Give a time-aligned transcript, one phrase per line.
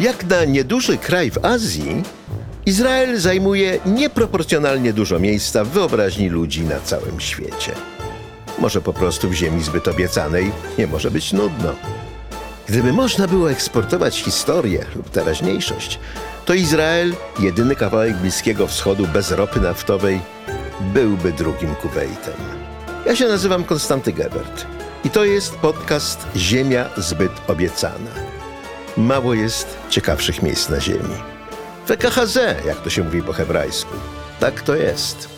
[0.00, 2.02] Jak na nieduży kraj w Azji,
[2.66, 7.72] Izrael zajmuje nieproporcjonalnie dużo miejsca w wyobraźni ludzi na całym świecie.
[8.58, 11.72] Może po prostu w ziemi zbyt obiecanej nie może być nudno.
[12.68, 15.98] Gdyby można było eksportować historię lub teraźniejszość,
[16.44, 20.20] to Izrael, jedyny kawałek Bliskiego Wschodu bez ropy naftowej,
[20.80, 22.34] byłby drugim Kuwejtem.
[23.06, 24.66] Ja się nazywam Konstanty Gebert
[25.04, 28.29] i to jest podcast Ziemia zbyt obiecana.
[28.96, 31.14] Mało jest ciekawszych miejsc na ziemi.
[31.86, 33.94] WKHZ, jak to się mówi po hebrajsku.
[34.40, 35.28] Tak to jest.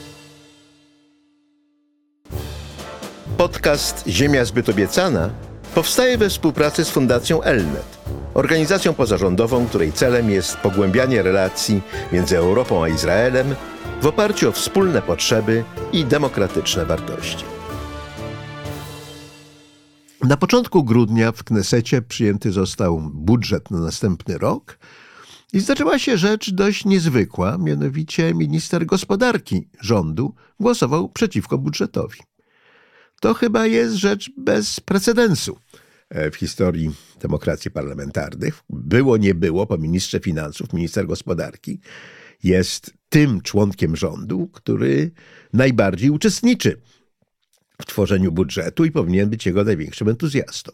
[3.36, 5.30] Podcast Ziemia zbyt obiecana
[5.74, 7.98] powstaje we współpracy z Fundacją Elnet,
[8.34, 11.82] organizacją pozarządową, której celem jest pogłębianie relacji
[12.12, 13.54] między Europą a Izraelem
[14.02, 17.44] w oparciu o wspólne potrzeby i demokratyczne wartości.
[20.22, 24.78] Na początku grudnia w Knesecie przyjęty został budżet na następny rok
[25.52, 32.18] i zdarzyła się rzecz dość niezwykła, mianowicie minister gospodarki rządu głosował przeciwko budżetowi.
[33.20, 35.58] To chyba jest rzecz bez precedensu
[36.08, 38.60] e, w historii demokracji parlamentarnych.
[38.70, 41.80] Było, nie było, po ministrze finansów, minister gospodarki
[42.42, 45.10] jest tym członkiem rządu, który
[45.52, 46.80] najbardziej uczestniczy
[47.82, 50.72] w tworzeniu budżetu i powinien być jego największym entuzjastą.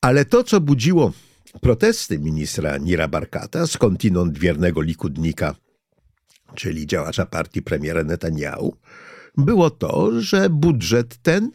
[0.00, 1.12] Ale to, co budziło
[1.60, 5.54] protesty ministra Nira Barkata, skądinąd wiernego likudnika,
[6.54, 8.76] czyli działacza partii premiera Netanyahu,
[9.36, 11.50] było to, że budżet ten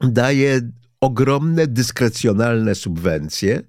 [0.00, 0.60] daje
[1.00, 3.62] ogromne dyskrecjonalne subwencje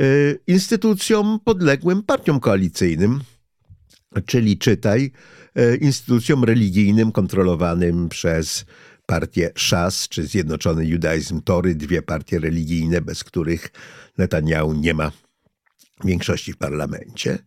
[0.00, 3.20] y, instytucjom podległym partiom koalicyjnym,
[4.26, 5.10] czyli czytaj,
[5.58, 8.64] y, instytucjom religijnym kontrolowanym przez
[9.06, 13.72] partię Szas czy Zjednoczony Judaizm Tory, dwie partie religijne, bez których
[14.18, 15.12] Netanyahu nie ma
[16.04, 17.38] większości w parlamencie.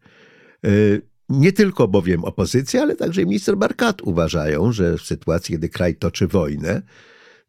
[0.65, 5.95] Y, nie tylko bowiem opozycja, ale także minister Barkat uważają, że w sytuacji, kiedy kraj
[5.95, 6.81] toczy wojnę,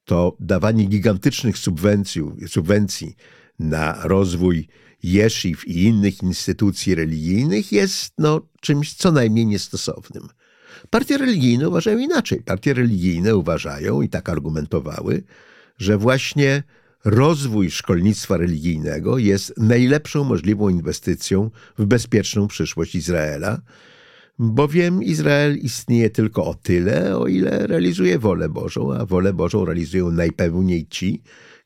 [0.05, 3.17] to dawanie gigantycznych subwencji, subwencji
[3.59, 4.69] na rozwój
[5.03, 10.29] jesziw i innych instytucji religijnych jest no, czymś co najmniej niestosownym.
[10.91, 12.43] Partie religijne uważają inaczej.
[12.43, 15.23] Partie religijne uważają i tak argumentowały,
[15.79, 16.63] że właśnie
[17.05, 23.61] rozwój szkolnictwa religijnego jest najlepszą możliwą inwestycją w bezpieczną przyszłość Izraela,
[24.39, 30.11] bowiem Izrael istnieje tylko o tyle, o ile realizuje wolę Bożą, a wolę Bożą realizują
[30.11, 31.23] najpewniej ci,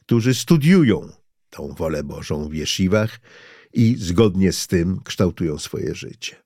[0.07, 1.09] którzy studiują
[1.53, 2.55] tą wolę Bożą w
[3.73, 6.37] i zgodnie z tym kształtują swoje życie.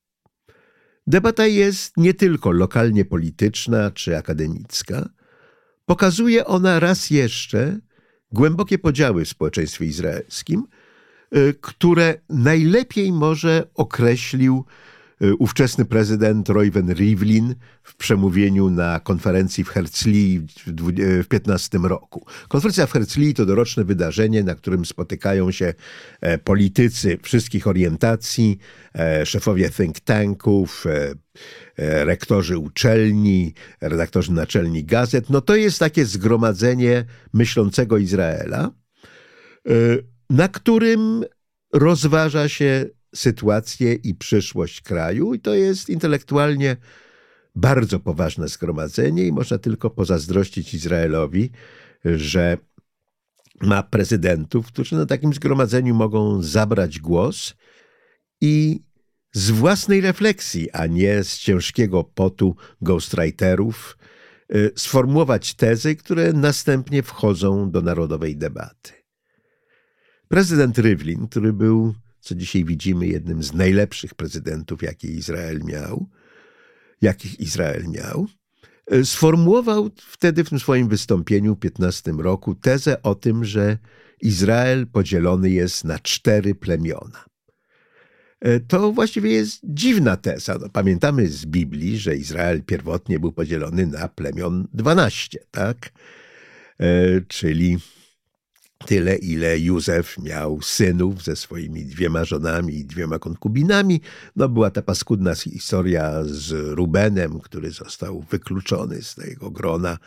[1.07, 5.09] Debata jest nie tylko lokalnie polityczna czy akademicka,
[5.85, 7.79] pokazuje ona raz jeszcze,
[8.33, 10.67] głębokie podziały w społeczeństwie izraelskim,
[11.37, 14.65] y, które najlepiej może określił
[15.39, 20.47] ówczesny prezydent Reuven Rivlin w przemówieniu na konferencji w Herzlii
[20.97, 22.27] w 15 roku.
[22.49, 25.75] Konferencja w Herzlii to doroczne wydarzenie, na którym spotykają się
[26.21, 28.59] e, politycy wszystkich orientacji,
[28.95, 35.31] e, szefowie think tanków, e, rektorzy uczelni, redaktorzy naczelni gazet.
[35.31, 38.71] No to jest takie zgromadzenie myślącego Izraela,
[39.67, 39.71] e,
[40.31, 41.25] na którym
[41.73, 46.77] rozważa się sytuację i przyszłość kraju, i to jest intelektualnie
[47.55, 51.51] bardzo poważne zgromadzenie, i można tylko pozazdrościć Izraelowi,
[52.05, 52.59] że
[53.61, 57.55] ma prezydentów, którzy na takim zgromadzeniu mogą zabrać głos
[58.41, 58.81] i
[59.33, 63.99] z własnej refleksji, a nie z ciężkiego potu ghostwriterów,
[64.55, 68.93] y, sformułować tezy, które następnie wchodzą do narodowej debaty.
[70.29, 71.95] Prezydent Rywlin, który był,
[72.27, 76.07] co dzisiaj widzimy, jednym z najlepszych prezydentów, jakie Izrael miał,
[77.03, 78.27] jakich Izrael miał,
[78.93, 83.79] y, sformułował wtedy w tym swoim wystąpieniu w 15 roku tezę o tym, że
[84.21, 87.25] Izrael podzielony jest na cztery plemiona.
[88.41, 90.59] E, to właściwie jest dziwna teza.
[90.61, 95.91] No, pamiętamy z Biblii, że Izrael pierwotnie był podzielony na plemion 12, tak?
[96.81, 97.79] E, czyli
[98.87, 104.01] tyle, ile Józef miał synów ze swoimi dwiema żonami i dwiema konkubinami.
[104.37, 109.99] No była ta paskudna historia z Rubenem, który został wykluczony z tego grona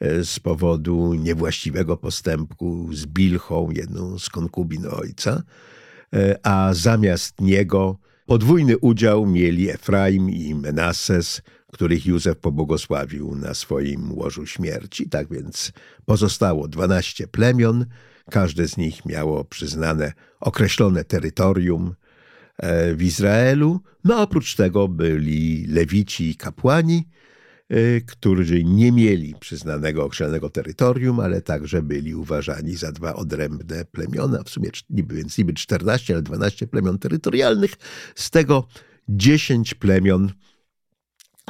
[0.00, 5.42] e, z powodu niewłaściwego postępu z Bilchą, jedną z konkubin ojca.
[6.14, 11.42] E, a zamiast niego podwójny udział mieli Efraim i Menases,
[11.72, 15.08] których Józef pobłogosławił na swoim łożu śmierci.
[15.08, 15.72] Tak więc
[16.04, 17.86] pozostało dwanaście plemion
[18.30, 21.94] Każde z nich miało przyznane określone terytorium
[22.58, 23.80] e, w Izraelu.
[24.04, 27.08] No oprócz tego byli lewici i kapłani,
[27.68, 34.42] e, którzy nie mieli przyznanego określonego terytorium, ale także byli uważani za dwa odrębne plemiona,
[34.42, 37.72] w sumie niby, więc niby 14, ale 12 plemion terytorialnych,
[38.14, 38.66] z tego
[39.08, 40.32] 10 plemion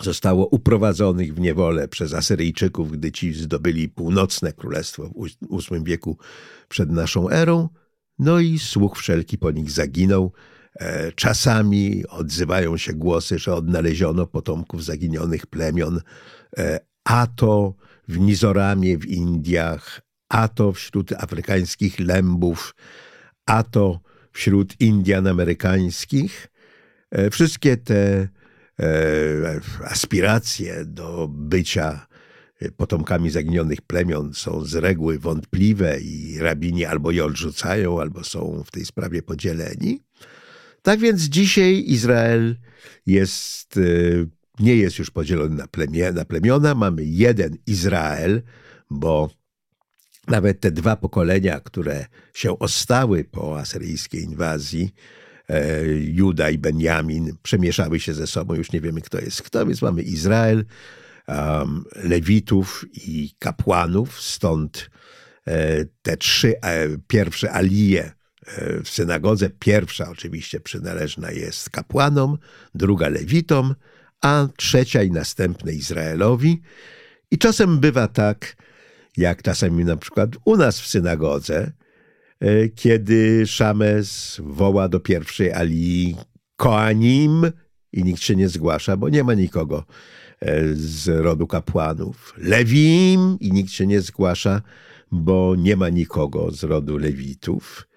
[0.01, 5.11] zostało uprowadzonych w niewolę przez Asyryjczyków, gdy ci zdobyli północne królestwo
[5.51, 6.19] w VIII wieku
[6.69, 7.69] przed naszą erą.
[8.19, 10.33] No i słuch wszelki po nich zaginął.
[10.75, 16.01] E, czasami odzywają się głosy, że odnaleziono potomków zaginionych plemion,
[16.59, 17.75] e, a to
[18.09, 22.75] w Mizoramie w Indiach, a to wśród afrykańskich lębów,
[23.47, 24.01] a to
[24.33, 26.49] wśród Indian amerykańskich.
[27.11, 28.29] E, wszystkie te
[29.85, 32.07] aspiracje do bycia
[32.77, 38.71] potomkami zaginionych plemion są z reguły wątpliwe i rabini albo je odrzucają, albo są w
[38.71, 40.01] tej sprawie podzieleni.
[40.83, 42.57] Tak więc dzisiaj Izrael
[43.07, 43.81] jest, e,
[44.61, 46.75] nie jest już podzielony na, plemię, na plemiona.
[46.75, 48.43] Mamy jeden Izrael,
[48.91, 49.31] bo
[50.29, 55.22] nawet te dwa pokolenia, które się ostały po asyryjskiej inwazji, E,
[56.01, 60.03] Juda i Benjamin przemieszały się ze sobą, już nie wiemy kto jest kto, więc mamy
[60.03, 60.65] Izrael,
[61.29, 64.91] um, Lewitów i kapłanów, stąd
[65.47, 68.13] e, te trzy e, pierwsze alije
[68.85, 69.51] w synagodze.
[69.51, 72.39] Pierwsza oczywiście przynależna jest kapłanom,
[72.75, 73.75] druga Lewitom,
[74.21, 76.63] a trzecia i następne Izraelowi.
[77.31, 78.57] I czasem bywa tak,
[79.17, 81.82] jak czasami na przykład u nas w synagodze, E,
[82.75, 86.17] kiedy Szames woła do pierwszej Ali
[86.57, 87.53] Koanim
[87.93, 89.85] i nikt się nie zgłasza, bo nie ma nikogo
[90.41, 92.35] e, z rodu kapłanów.
[92.39, 94.63] Lewim i nikt się nie zgłasza,
[95.11, 97.89] bo nie ma nikogo z rodu Lewitów.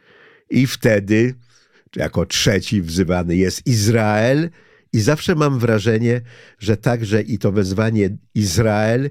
[0.50, 1.34] I wtedy
[1.96, 4.50] jako trzeci wzywany jest Izrael,
[4.96, 6.22] i zawsze mam wrażenie,
[6.60, 9.10] że także i to wezwanie Izrael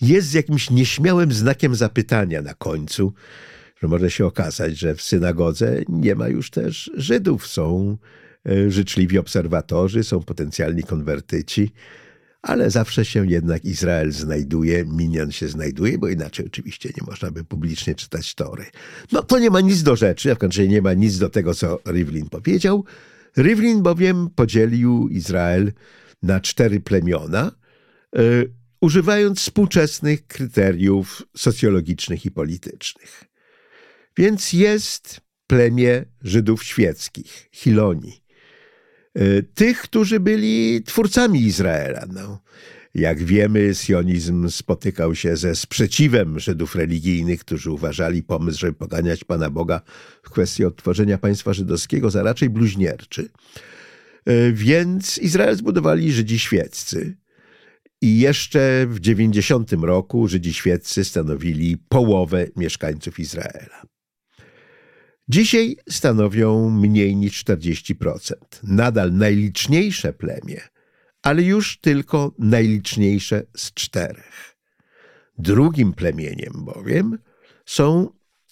[0.00, 3.12] jest jakimś nieśmiałym znakiem zapytania na końcu,
[3.76, 7.46] że może się okazać, że w synagodze nie ma już też Żydów.
[7.46, 7.96] Są
[8.48, 11.72] e, życzliwi obserwatorzy, są potencjalni konwertyci,
[12.42, 17.44] ale zawsze się jednak Izrael znajduje, minion się znajduje, bo inaczej oczywiście nie można by
[17.44, 18.64] publicznie czytać Tory.
[19.12, 21.54] No to nie ma nic do rzeczy, a w końcu nie ma nic do tego,
[21.54, 22.84] co Rivlin powiedział.
[23.36, 25.72] Rivlin bowiem podzielił Izrael
[26.22, 27.52] na cztery plemiona,
[28.18, 33.24] y, używając współczesnych kryteriów socjologicznych i politycznych.
[34.16, 38.22] Więc jest plemię Żydów świeckich, Hiloni.
[39.14, 42.06] E, tych, którzy byli twórcami Izraela.
[42.14, 42.42] No,
[42.94, 49.50] jak wiemy, sionizm spotykał się ze sprzeciwem Żydów religijnych, którzy uważali pomysł, żeby poganiać Pana
[49.50, 49.80] Boga
[50.22, 53.28] w kwestii odtworzenia państwa żydowskiego za raczej bluźnierczy.
[54.24, 57.16] E, więc Izrael zbudowali Żydzi świeccy.
[58.02, 63.95] I jeszcze w 90 roku Żydzi świeccy stanowili połowę mieszkańców Izraela.
[65.28, 68.34] Dzisiaj stanowią mniej niż 40%.
[68.62, 70.60] Nadal najliczniejsze plemię,
[71.22, 74.56] ale już tylko najliczniejsze z czterech.
[75.38, 77.18] Drugim plemieniem bowiem
[77.66, 78.08] są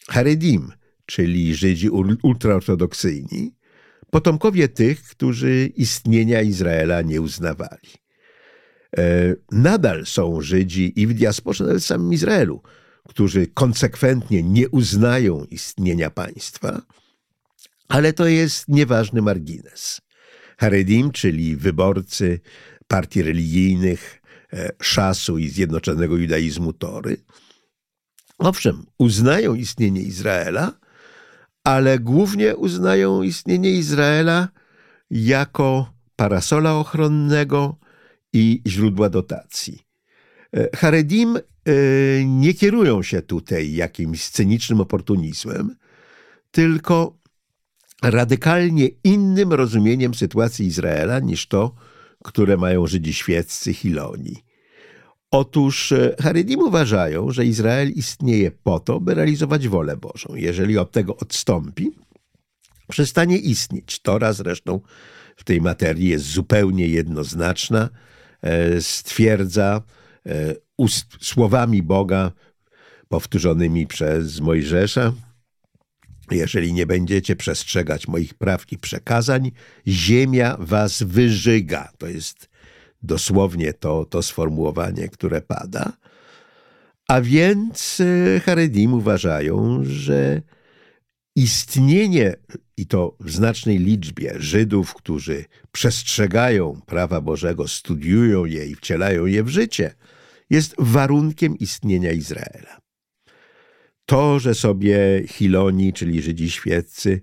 [0.08, 0.72] Haredim,
[1.06, 1.90] czyli Żydzi
[2.22, 3.54] ultraortodoksyjni,
[4.10, 7.90] potomkowie tych, którzy istnienia Izraela nie uznawali.
[8.96, 12.62] E, nadal są Żydzi i w diasporze, nawet w samym Izraelu,
[13.08, 16.82] którzy konsekwentnie nie uznają istnienia państwa,
[17.88, 20.00] ale to jest nieważny margines.
[20.58, 22.40] Haredim, czyli wyborcy
[22.86, 24.20] partii religijnych
[24.52, 27.16] e, Szasu i Zjednoczonego Judaizmu Tory,
[28.38, 30.72] owszem, uznają istnienie Izraela,
[31.64, 34.48] ale głównie uznają istnienie Izraela
[35.10, 37.78] jako parasola ochronnego
[38.32, 39.86] i źródła dotacji.
[40.56, 41.38] E, Haredim
[42.24, 45.76] nie kierują się tutaj jakimś scenicznym oportunizmem,
[46.50, 47.18] tylko
[48.02, 51.74] radykalnie innym rozumieniem sytuacji Izraela niż to,
[52.24, 54.36] które mają Żydzi świeccy Hiloni.
[55.30, 60.34] Otóż e, Haredim uważają, że Izrael istnieje po to, by realizować wolę Bożą.
[60.34, 61.90] Jeżeli od tego odstąpi,
[62.90, 64.00] przestanie istnieć.
[64.00, 64.80] Tora zresztą
[65.36, 67.88] w tej materii jest zupełnie jednoznaczna.
[68.80, 69.82] Stwierdza,
[70.26, 72.32] E, ust, słowami Boga
[73.08, 75.12] powtórzonymi przez Mojżesza.
[76.30, 79.52] Jeżeli nie będziecie przestrzegać moich praw i przekazań,
[79.86, 81.92] ziemia was wyżyga.
[81.98, 82.48] To jest
[83.02, 85.92] dosłownie to, to sformułowanie, które pada.
[87.08, 90.42] A więc e, Haredim uważają, że
[91.36, 92.34] istnienie,
[92.76, 99.42] i to w znacznej liczbie, Żydów, którzy przestrzegają prawa Bożego, studiują je i wcielają je
[99.42, 99.94] w życie,
[100.54, 102.80] jest warunkiem istnienia Izraela.
[104.06, 107.20] To, że sobie Hiloni, czyli Żydzi świeccy,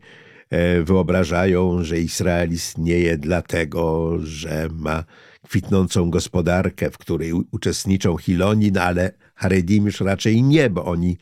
[0.50, 5.04] e, wyobrażają, że Izrael istnieje dlatego, że ma
[5.48, 11.18] kwitnącą gospodarkę, w której uczestniczą Hiloni, no ale Haredim już raczej nie, bo oni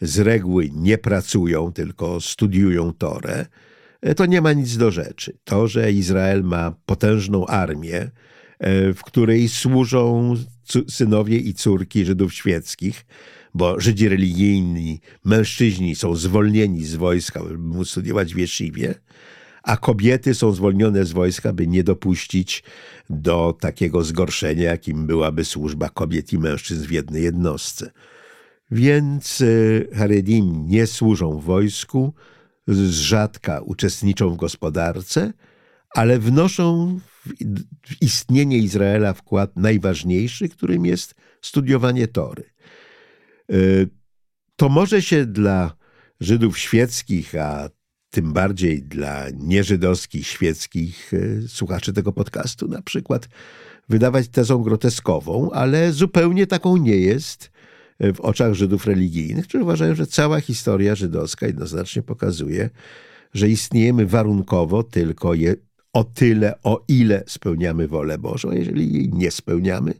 [0.00, 3.46] z reguły nie pracują, tylko studiują Torę,
[4.00, 5.38] e, to nie ma nic do rzeczy.
[5.44, 8.10] To, że Izrael ma potężną armię, e,
[8.92, 10.34] w której służą
[10.88, 13.06] synowie i córki Żydów świeckich,
[13.54, 18.94] bo Żydzi religijni, mężczyźni są zwolnieni z wojska, by móc studiować w Jeszywie,
[19.62, 22.62] a kobiety są zwolnione z wojska, by nie dopuścić
[23.10, 27.90] do takiego zgorszenia, jakim byłaby służba kobiet i mężczyzn w jednej jednostce.
[28.70, 32.14] Więc e, Haredim nie służą w wojsku,
[32.66, 35.32] z rzadka uczestniczą w gospodarce,
[35.96, 36.98] ale wnoszą
[37.86, 42.44] w istnienie Izraela wkład najważniejszy, którym jest studiowanie Tory.
[43.50, 43.54] E,
[44.56, 45.76] to może się dla
[46.20, 47.70] Żydów świeckich, a
[48.10, 53.28] tym bardziej dla nieżydowskich, świeckich e, słuchaczy tego podcastu na przykład,
[53.88, 57.52] wydawać tezą groteskową, ale zupełnie taką nie jest
[58.14, 62.70] w oczach Żydów religijnych, którzy uważają, że cała historia żydowska jednoznacznie pokazuje,
[63.34, 65.54] że istniejemy warunkowo tylko je,
[65.92, 68.52] o tyle, o ile spełniamy wolę Bożą.
[68.52, 69.94] Jeżeli jej nie spełniamy,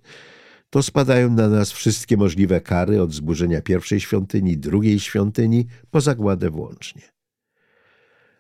[0.71, 6.51] to spadają na nas wszystkie możliwe kary od zburzenia pierwszej świątyni, drugiej świątyni, po zagładę
[6.51, 7.03] włącznie.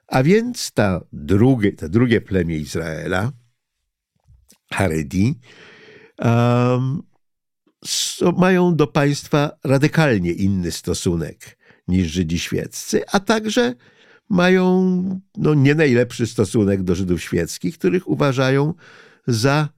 [0.06, 3.32] A więc ta drugie, to drugie plemię Izraela,
[4.72, 5.38] Haredi,
[6.18, 7.02] um,
[8.36, 13.74] mają do państwa radykalnie inny stosunek niż Żydzi świeccy, a także
[14.32, 18.74] mają no, nie najlepszy stosunek do Żydów świeckich, których uważają
[19.26, 19.68] za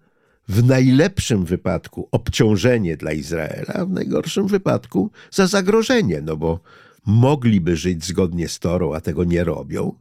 [0.49, 6.61] w najlepszym wypadku obciążenie dla Izraela, a w najgorszym wypadku za zagrożenie, no bo
[7.07, 9.95] mogliby żyć zgodnie z Torą, a tego nie robią,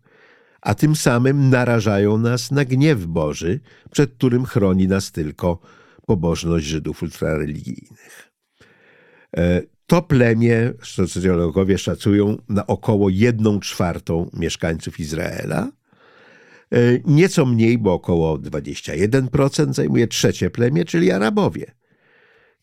[0.62, 3.60] a tym samym narażają nas na gniew Boży,
[3.92, 5.60] przed którym chroni nas tylko
[6.06, 8.32] pobożność Żydów ultrareligijnych.
[9.88, 15.72] To plemię socjologowie szacują na około jedną czwartą mieszkańców Izraela.
[16.72, 21.72] E, nieco mniej, bo około 21% zajmuje trzecie plemię, czyli Arabowie,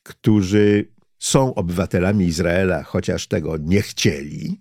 [0.03, 4.61] którzy są obywatelami Izraela, chociaż tego nie chcieli,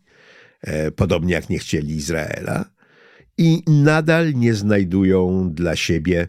[0.62, 2.66] e, podobnie jak nie chcieli Izraela,
[3.38, 6.28] i nadal nie znajdują dla siebie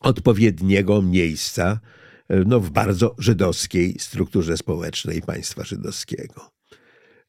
[0.00, 1.80] odpowiedniego miejsca
[2.28, 6.50] no, w bardzo żydowskiej strukturze społecznej państwa żydowskiego.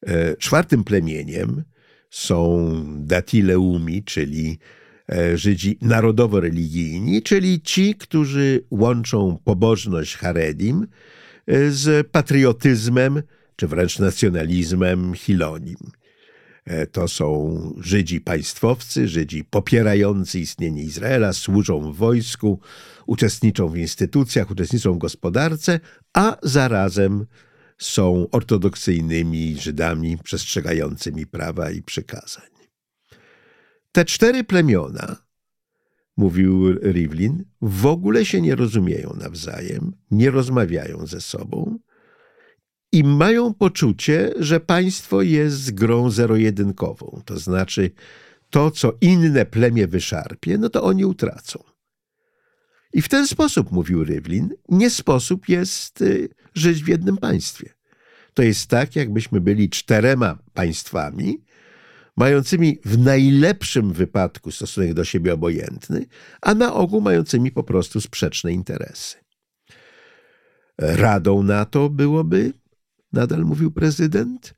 [0.06, 1.62] E, czwartym plemieniem
[2.10, 4.58] są datileumi, czyli
[5.12, 10.86] e, Żydzi narodowo-religijni, czyli ci, którzy łączą pobożność Haredim
[11.70, 13.22] z patriotyzmem,
[13.56, 15.76] czy wręcz nacjonalizmem Hilonim.
[16.68, 22.60] E, to są Żydzi państwowcy, Żydzi popierający istnienie Izraela, służą w wojsku,
[23.06, 25.80] uczestniczą w instytucjach, uczestniczą w gospodarce,
[26.12, 27.26] a zarazem
[27.78, 32.50] są ortodoksyjnymi Żydami przestrzegającymi prawa i przykazań.
[33.92, 35.16] Te cztery plemiona,
[36.16, 41.78] mówił Rivlin, w ogóle się nie rozumieją nawzajem, nie rozmawiają ze sobą
[42.92, 47.22] i mają poczucie, że państwo jest grą zero-jedynkową.
[47.24, 47.90] To znaczy,
[48.50, 51.64] to, co inne plemię wyszarpie, no to oni utracą.
[52.92, 57.70] I w ten sposób, mówił Rywlin, nie sposób jest y, żyć w jednym państwie.
[58.34, 61.44] To jest tak, jakbyśmy byli czterema państwami,
[62.16, 66.06] mającymi w najlepszym wypadku stosunek do siebie obojętny,
[66.40, 69.16] a na ogół mającymi po prostu sprzeczne interesy.
[70.78, 72.52] Radą na to byłoby
[73.12, 74.54] nadal mówił prezydent,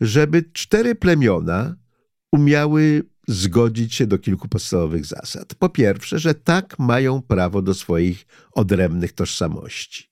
[0.00, 1.76] żeby cztery plemiona
[2.32, 5.54] umiały zgodzić się do kilku podstawowych zasad.
[5.54, 10.10] Po pierwsze, że tak mają prawo do swoich odrębnych tożsamości.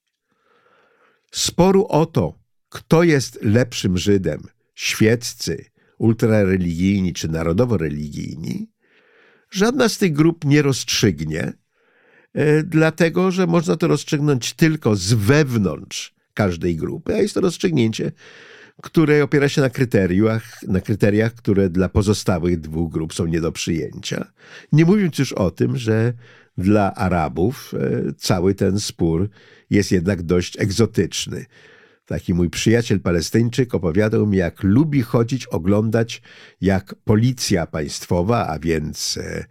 [1.33, 2.39] Sporu o to,
[2.69, 4.43] kto jest lepszym Żydem,
[4.75, 5.65] świeccy,
[5.99, 8.71] ultrareligijni czy narodowo-religijni,
[9.51, 11.53] żadna z tych grup nie rozstrzygnie,
[12.35, 18.13] e, dlatego że można to rozstrzygnąć tylko z wewnątrz każdej grupy, a jest to rozstrzygnięcie,
[18.83, 23.53] które opiera się na kryteriach, na kryteriach, które dla pozostałych dwóch grup są nie do
[23.53, 24.33] przyjęcia.
[24.73, 26.13] Nie mówiąc już o tym, że
[26.59, 29.29] dla Arabów e, cały ten spór
[29.71, 31.47] jest jednak dość egzotyczny.
[32.07, 36.23] taki mój przyjaciel palestyńczyk opowiadał mi, jak lubi chodzić, oglądać,
[36.61, 39.45] jak policja państwowa, a więc e,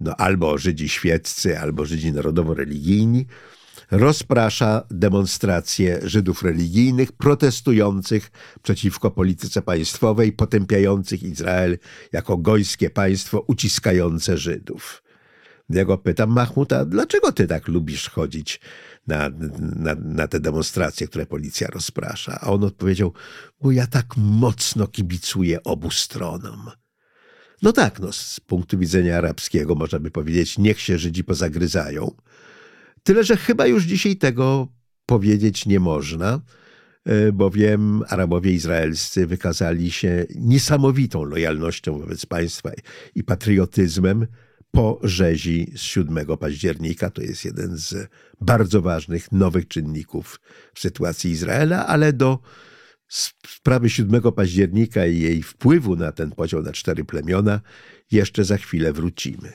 [0.00, 3.26] no, albo Żydzi świeccy, albo Żydzi narodowo-religijni,
[3.90, 8.30] rozprasza demonstracje Żydów religijnych, protestujących
[8.62, 11.78] przeciwko polityce państwowej, potępiających Izrael
[12.12, 15.02] jako gojskie państwo uciskające Żydów.
[15.68, 18.60] Ja go pytam, Mahmud, a dlaczego ty tak lubisz chodzić
[19.06, 22.38] na, na, na te demonstracje, które policja rozprasza?
[22.40, 23.12] A on odpowiedział,
[23.60, 26.70] bo ja tak mocno kibicuję obu stronom.
[27.62, 32.10] No tak, no, z punktu widzenia arabskiego można by powiedzieć, niech się Żydzi pozagryzają.
[33.06, 34.68] Tyle, że chyba już dzisiaj tego
[35.06, 36.40] powiedzieć nie można,
[37.04, 42.70] e, bowiem Arabowie izraelscy wykazali się niesamowitą lojalnością wobec państwa
[43.14, 44.26] i patriotyzmem
[44.70, 47.10] po rzezi z 7 października.
[47.10, 48.08] To jest jeden z
[48.40, 50.40] bardzo ważnych nowych czynników
[50.74, 52.38] w sytuacji Izraela, ale do
[53.08, 57.60] sprawy 7 października i jej wpływu na ten podział na cztery plemiona
[58.10, 59.52] jeszcze za chwilę wrócimy.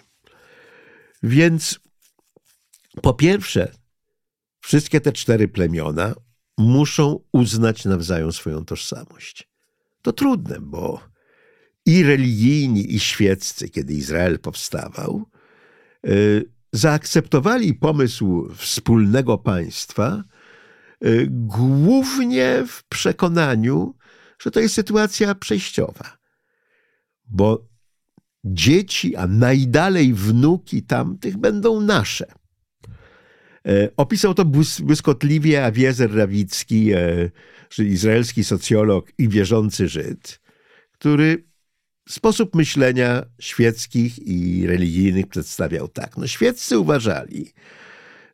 [1.24, 1.79] Więc
[3.01, 3.71] po pierwsze,
[4.60, 6.15] wszystkie te cztery plemiona
[6.57, 9.50] muszą uznać nawzajem swoją tożsamość.
[10.01, 11.12] To trudne, bo
[11.86, 15.25] i religijni, i świeccy, kiedy Izrael powstawał,
[16.07, 20.24] y, zaakceptowali pomysł wspólnego państwa
[21.05, 23.95] y, głównie w przekonaniu,
[24.39, 26.17] że to jest sytuacja przejściowa.
[27.25, 27.67] Bo
[28.43, 32.40] dzieci, a najdalej wnuki tamtych będą nasze.
[33.68, 34.46] E, opisał to
[34.84, 37.30] błyskotliwie Awiezer Rawicki, e,
[37.80, 40.39] izraelski socjolog i wierzący Żyd,
[40.91, 41.44] który
[42.10, 46.18] sposób myślenia świeckich i religijnych przedstawiał tak.
[46.18, 47.51] No, świeccy uważali,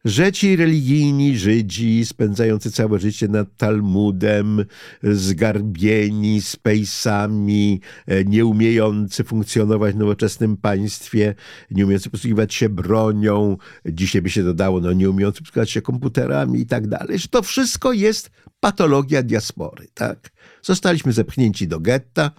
[0.08, 4.66] że ci religijni Żydzi spędzający całe życie nad Talmudem,
[5.04, 11.36] zgarbieni z pejsami, e, nie umiejący funkcjonować w nowoczesnym państwie,
[11.72, 16.60] nie umiejący posługiwać się bronią, dzisiaj by się dodało, no nie umiejący posługiwać się komputerami
[16.60, 20.30] i tak dalej, że to wszystko jest patologia diaspory, tak?
[20.62, 22.32] Zostaliśmy zepchnięci do getta,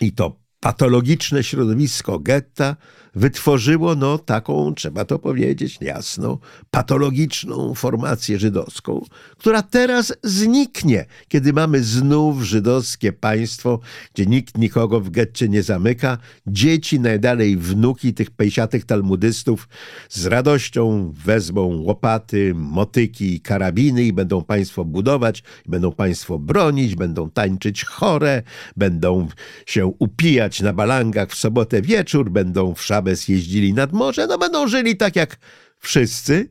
[0.00, 2.76] i to patologiczne środowisko getta
[3.14, 6.38] wytworzyło no taką, trzeba to powiedzieć jasno,
[6.70, 9.04] patologiczną formację żydowską,
[9.38, 13.80] która teraz zniknie, kiedy mamy znów żydowskie państwo,
[14.14, 16.18] gdzie nikt nikogo w getcie nie zamyka.
[16.46, 19.68] Dzieci, najdalej wnuki tych pejsiatych talmudystów
[20.08, 27.84] z radością wezmą łopaty, motyki, karabiny i będą państwo budować, będą państwo bronić, będą tańczyć
[27.84, 28.42] chore,
[28.76, 29.28] będą
[29.66, 34.68] się upijać na balangach w sobotę wieczór, będą w Szabes jeździli nad morze, no będą
[34.68, 35.36] żyli tak jak
[35.78, 36.48] wszyscy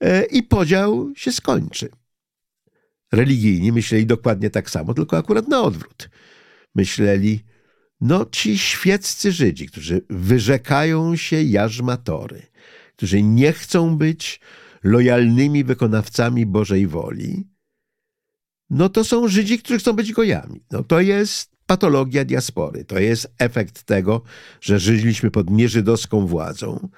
[0.00, 1.88] e, i podział się skończy.
[3.12, 6.10] Religijni myśleli dokładnie tak samo, tylko akurat na odwrót.
[6.74, 7.44] Myśleli,
[8.00, 12.42] no ci świeccy Żydzi, którzy wyrzekają się jarzmatory,
[12.96, 14.40] którzy nie chcą być
[14.82, 17.48] lojalnymi wykonawcami Bożej woli,
[18.70, 20.60] no to są Żydzi, którzy chcą być gojami.
[20.70, 22.84] No to jest patologia diaspory.
[22.84, 24.22] To jest efekt tego,
[24.60, 26.88] że żyliśmy pod nieżydowską władzą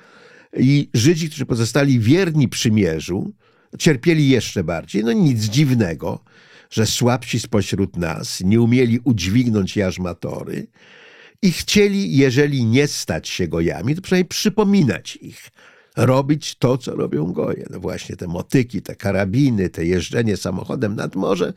[0.56, 3.32] i Żydzi, którzy pozostali wierni przymierzu,
[3.78, 5.04] cierpieli jeszcze bardziej.
[5.04, 6.24] No nic dziwnego,
[6.70, 10.66] że słabsi spośród nas nie umieli udźwignąć jarzmatory
[11.42, 15.48] i chcieli, jeżeli nie stać się gojami, to przynajmniej przypominać ich,
[15.96, 17.66] robić to, co robią goje.
[17.70, 21.52] No właśnie te motyki, te karabiny, te jeżdżenie samochodem nad morze,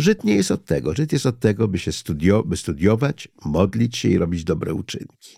[0.00, 0.94] Żyd nie jest od tego.
[0.94, 5.36] Żyd jest od tego, by się studio, by studiować, modlić się i robić dobre uczynki.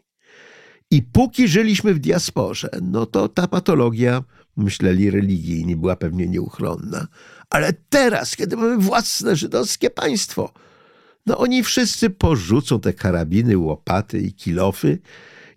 [0.90, 4.24] I póki żyliśmy w diasporze, no to ta patologia,
[4.56, 7.06] myśleli religijni, była pewnie nieuchronna.
[7.50, 10.52] Ale teraz, kiedy mamy własne żydowskie państwo,
[11.26, 14.98] no oni wszyscy porzucą te karabiny, łopaty i kilofy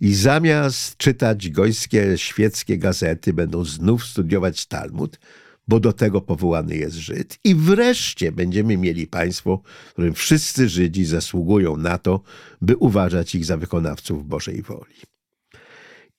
[0.02, 5.20] i zamiast czytać gojskie, świeckie gazety, będą znów studiować Talmud,
[5.68, 7.40] bo do tego powołany jest Żyd.
[7.44, 12.22] I wreszcie będziemy mieli państwo, w którym wszyscy Żydzi zasługują na to,
[12.62, 14.96] by uważać ich za wykonawców Bożej woli.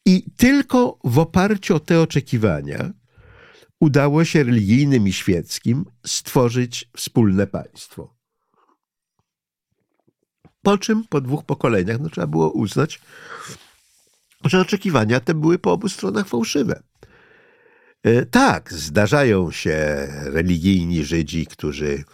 [0.07, 2.93] I tylko w oparciu o te oczekiwania
[3.81, 8.17] udało się religijnym i świeckim stworzyć wspólne państwo.
[10.63, 13.01] Po czym po dwóch pokoleniach no, trzeba było uznać,
[14.45, 16.83] że oczekiwania te były po obu stronach fałszywe.
[18.07, 22.05] E, tak, zdarzają się religijni Żydzi, którzy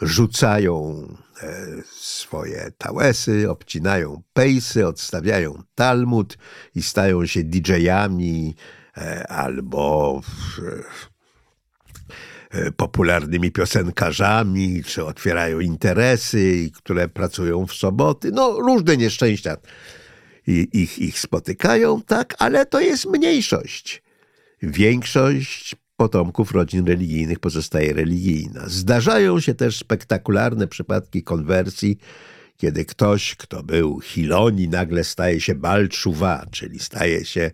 [0.00, 1.06] rzucają
[1.42, 6.38] e, swoje tałesy, obcinają pejsy, odstawiają Talmud
[6.74, 8.54] i stają się DJ-ami
[8.96, 10.20] e, albo
[12.76, 18.30] popularnymi piosenkarzami, czy otwierają interesy, które pracują w soboty.
[18.32, 19.56] No, różne nieszczęścia
[20.46, 24.02] ich, ich spotykają, tak, ale to jest mniejszość.
[24.62, 28.62] Większość potomków rodzin religijnych pozostaje religijna.
[28.66, 31.98] Zdarzają się też spektakularne przypadki konwersji,
[32.56, 37.50] kiedy ktoś, kto był Hiloni, nagle staje się Balczuwa, czyli staje się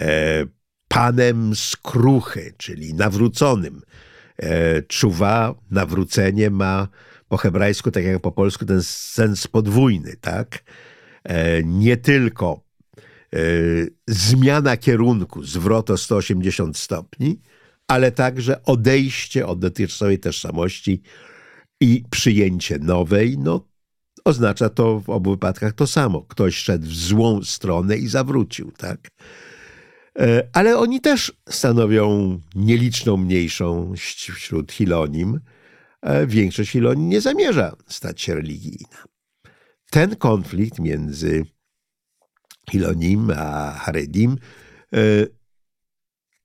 [0.00, 0.44] e,
[0.88, 3.82] panem skruchy, czyli nawróconym.
[4.42, 6.88] E, czuwa, nawrócenie ma
[7.28, 10.64] po hebrajsku, tak jak po polsku, ten sens podwójny, tak?
[11.24, 12.65] E, nie tylko
[14.08, 17.40] zmiana kierunku, zwrot o 180 stopni,
[17.88, 21.02] ale także odejście od dotychczasowej tożsamości
[21.80, 23.68] i przyjęcie nowej, no
[24.24, 26.22] oznacza to w obu wypadkach to samo.
[26.22, 29.08] Ktoś szedł w złą stronę i zawrócił, tak?
[30.18, 35.40] E, ale oni też stanowią nieliczną mniejszość wśród Hilonim.
[36.02, 39.04] E, większość Hilonim nie zamierza stać się religijna.
[39.90, 41.44] Ten konflikt między
[42.70, 44.36] Hilonim a Haredim
[44.92, 44.98] e,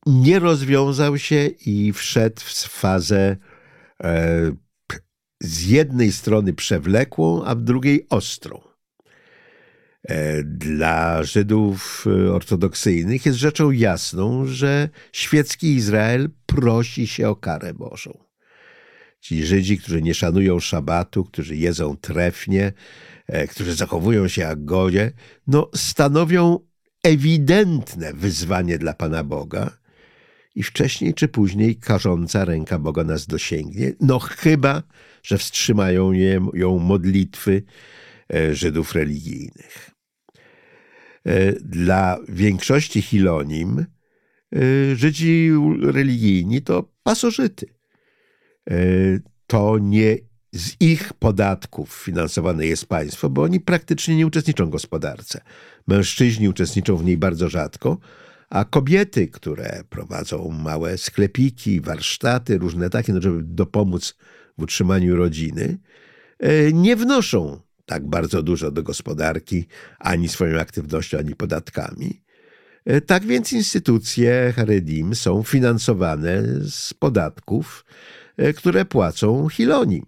[0.05, 3.38] nie rozwiązał się i wszedł w fazę
[5.41, 8.62] z jednej strony przewlekłą, a w drugiej ostrą.
[10.03, 17.73] E, dla Żydów e, ortodoksyjnych jest rzeczą jasną, że świecki Izrael prosi się o karę
[17.73, 18.23] Bożą.
[19.19, 22.73] Ci Żydzi, którzy nie szanują szabatu, którzy jedzą trefnie, e,
[23.49, 25.12] którzy zachowują się jak godzie,
[25.47, 26.60] no stanowią
[27.03, 29.77] ewidentne wyzwanie dla Pana Boga
[30.55, 34.84] i wcześniej czy później karząca ręka Boga nas dosięgnie, no chyba,
[35.23, 36.12] że wstrzymają
[36.53, 37.63] ją modlitwy
[38.51, 39.91] Żydów religijnych.
[41.25, 43.86] E, dla większości Hilonim
[44.55, 47.65] e, Żydzi religijni to pasożyty.
[48.69, 48.75] E,
[49.47, 50.17] to nie
[50.54, 55.42] z ich podatków finansowane jest państwo, bo oni praktycznie nie uczestniczą w gospodarce.
[55.88, 57.98] Mężczyźni uczestniczą w niej bardzo rzadko,
[58.50, 64.16] a kobiety, które prowadzą małe sklepiki, warsztaty, różne takie, no żeby dopomóc
[64.58, 65.78] w utrzymaniu rodziny,
[66.74, 69.68] nie wnoszą tak bardzo dużo do gospodarki,
[70.00, 72.22] ani swoją aktywnością, ani podatkami.
[72.86, 77.86] E, tak więc instytucje Haredim są finansowane z podatków,
[78.38, 80.06] e, które płacą Hilonim.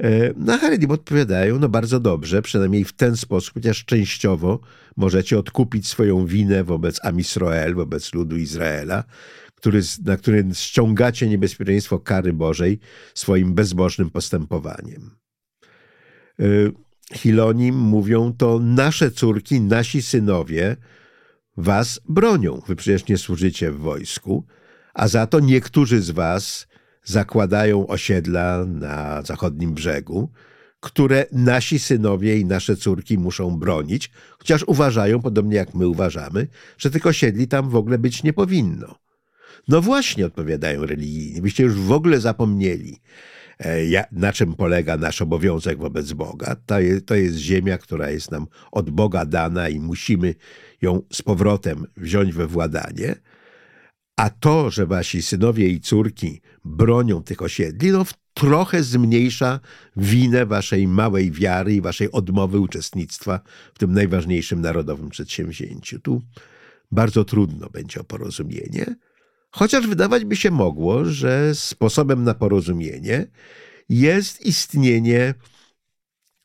[0.00, 4.60] E, na Haredim odpowiadają, no bardzo dobrze, przynajmniej w ten sposób, chociaż częściowo
[4.96, 9.04] możecie odkupić swoją winę wobec Amisroel, wobec ludu Izraela,
[9.54, 12.78] który, na którym ściągacie niebezpieczeństwo kary Bożej
[13.14, 15.10] swoim bezbożnym postępowaniem.
[16.40, 16.72] Y,
[17.14, 20.76] Hilonim mówią, to nasze córki, nasi synowie
[21.56, 22.62] was bronią.
[22.68, 24.46] Wy przecież nie służycie w wojsku,
[24.94, 26.66] a za to niektórzy z was
[27.04, 30.30] zakładają osiedla na zachodnim brzegu,
[30.80, 36.46] które nasi synowie i nasze córki muszą bronić, chociaż uważają, podobnie jak my uważamy,
[36.78, 38.94] że tych osiedli tam w ogóle być nie powinno.
[39.68, 43.00] No właśnie, odpowiadają religijni, byście już w ogóle zapomnieli,
[43.60, 46.56] E, na czym polega nasz obowiązek wobec Boga.
[46.66, 50.34] To jest, to jest ziemia, która jest nam od Boga dana i musimy
[50.82, 53.14] ją z powrotem wziąć we władanie.
[54.20, 58.04] A to, że wasi synowie i córki bronią tych osiedli, no
[58.34, 59.60] trochę zmniejsza
[59.96, 63.40] winę waszej małej wiary i waszej odmowy uczestnictwa
[63.74, 66.00] w tym najważniejszym narodowym przedsięwzięciu.
[66.00, 66.22] Tu
[66.92, 68.96] bardzo trudno będzie o porozumienie.
[69.50, 73.26] Chociaż wydawać by się mogło, że sposobem na porozumienie
[73.88, 75.34] jest istnienie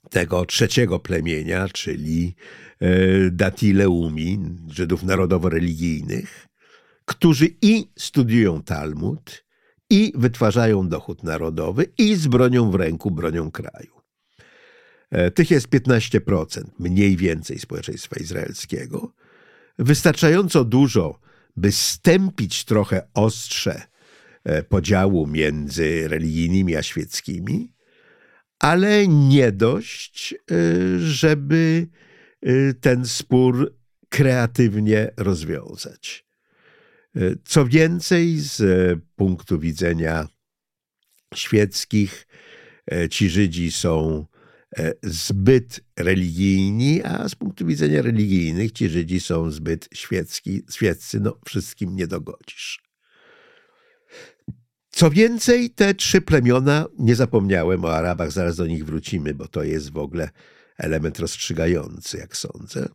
[0.09, 2.35] tego trzeciego plemienia, czyli
[2.79, 2.87] e,
[3.31, 6.47] Datileumi, Żydów narodowo-religijnych,
[7.05, 9.45] którzy i studiują Talmud,
[9.89, 14.01] i wytwarzają dochód narodowy, i z bronią w ręku bronią kraju.
[15.11, 19.13] E, tych jest 15%, mniej więcej społeczeństwa izraelskiego.
[19.79, 21.19] Wystarczająco dużo,
[21.55, 23.81] by stępić trochę ostrze
[24.43, 27.73] e, podziału między religijnymi a świeckimi,
[28.59, 30.35] ale nie dość, e,
[30.99, 31.87] żeby
[32.81, 33.75] ten spór
[34.09, 36.24] kreatywnie rozwiązać.
[37.45, 38.63] Co więcej, z
[39.15, 40.27] punktu widzenia
[41.35, 42.27] świeckich,
[43.09, 44.25] ci Żydzi są
[44.77, 51.37] E, zbyt religijni, a z punktu widzenia religijnych ci Żydzi są zbyt świecki, świeccy, no
[51.45, 52.83] wszystkim nie dogodzisz.
[54.89, 59.63] Co więcej, te trzy plemiona, nie zapomniałem o Arabach, zaraz do nich wrócimy, bo to
[59.63, 60.29] jest w ogóle
[60.77, 62.89] element rozstrzygający, jak sądzę.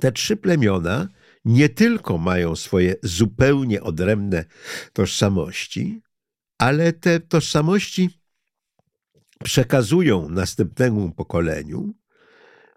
[0.00, 1.08] Te trzy plemiona
[1.44, 4.44] nie tylko mają swoje zupełnie odrębne
[4.92, 6.00] tożsamości,
[6.58, 8.10] ale te tożsamości
[9.44, 11.94] przekazują następnemu pokoleniu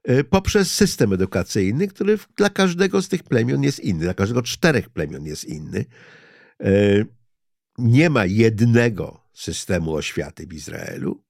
[0.04, 4.90] e, poprzez system edukacyjny, który dla każdego z tych plemion jest inny, dla każdego czterech
[4.90, 5.86] plemion jest inny.
[6.64, 6.72] E,
[7.78, 11.24] nie ma jednego systemu oświaty w Izraelu.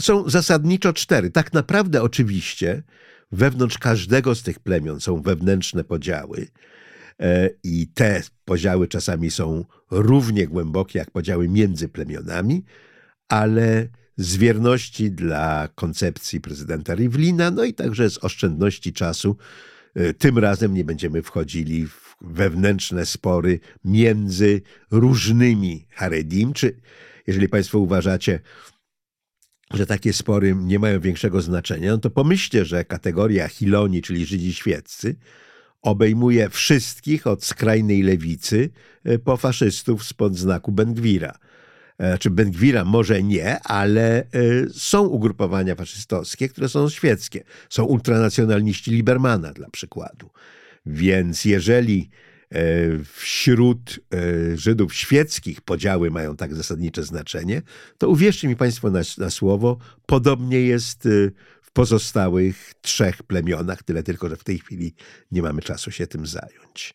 [0.00, 1.30] Są zasadniczo cztery.
[1.30, 2.82] Tak naprawdę, oczywiście,
[3.32, 6.46] wewnątrz każdego z tych plemion są wewnętrzne podziały.
[7.20, 12.64] E, I te podziały czasami są równie głębokie jak podziały między plemionami,
[13.28, 19.36] ale z wierności dla koncepcji prezydenta Rivlina, no i także z oszczędności czasu,
[19.94, 26.76] e, tym razem nie będziemy wchodzili w wewnętrzne spory między różnymi Haredim, czy
[27.26, 28.40] jeżeli Państwo uważacie,
[29.74, 34.54] że takie spory nie mają większego znaczenia, no to pomyślcie, że kategoria Hiloni, czyli Żydzi
[34.54, 35.16] świeccy,
[35.82, 38.70] obejmuje wszystkich od skrajnej lewicy
[39.04, 41.38] e, po faszystów spod znaku Bengwira.
[41.98, 44.26] E, czy Bengwira może nie, ale e,
[44.72, 47.44] są ugrupowania faszystowskie, które są świeckie.
[47.68, 50.30] Są ultranacjonaliści Libermana dla przykładu.
[50.86, 52.10] Więc jeżeli
[53.04, 54.00] wśród
[54.54, 57.62] Żydów świeckich podziały mają tak zasadnicze znaczenie,
[57.98, 61.08] to uwierzcie mi Państwo na, na słowo, podobnie jest
[61.62, 64.94] w pozostałych trzech plemionach, tyle tylko, że w tej chwili
[65.32, 66.94] nie mamy czasu się tym zająć.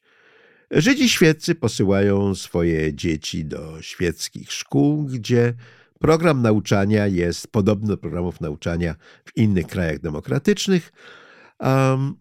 [0.71, 5.53] Żydzi świeccy posyłają swoje dzieci do świeckich szkół, gdzie
[5.99, 10.91] program nauczania jest podobny do programów nauczania w innych krajach demokratycznych,
[11.59, 12.15] um,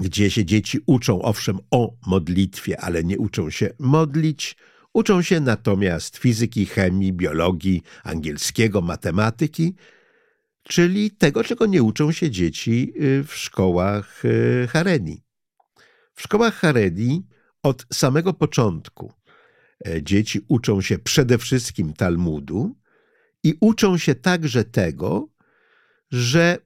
[0.00, 4.56] gdzie się dzieci uczą owszem o modlitwie, ale nie uczą się modlić.
[4.92, 9.74] Uczą się natomiast fizyki, chemii, biologii, angielskiego, matematyki
[10.64, 15.22] czyli tego, czego nie uczą się dzieci y, w szkołach y, Haredi.
[16.14, 17.26] W szkołach Haredi
[17.62, 19.12] od samego początku
[19.86, 22.76] e, dzieci uczą się przede wszystkim Talmudu
[23.42, 25.28] i uczą się także tego,
[26.10, 26.58] że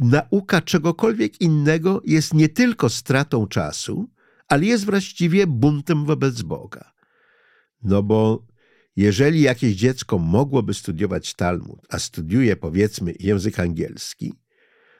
[0.00, 4.10] nauka czegokolwiek innego jest nie tylko stratą czasu,
[4.48, 6.92] ale jest właściwie buntem wobec Boga.
[7.82, 8.46] No bo
[8.96, 14.32] jeżeli jakieś dziecko mogłoby studiować Talmud, a studiuje powiedzmy język angielski,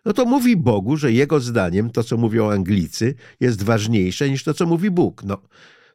[0.04, 4.54] no to mówi Bogu, że jego zdaniem to, co mówią Anglicy, jest ważniejsze niż to,
[4.54, 5.24] co mówi Bóg.
[5.24, 5.42] No,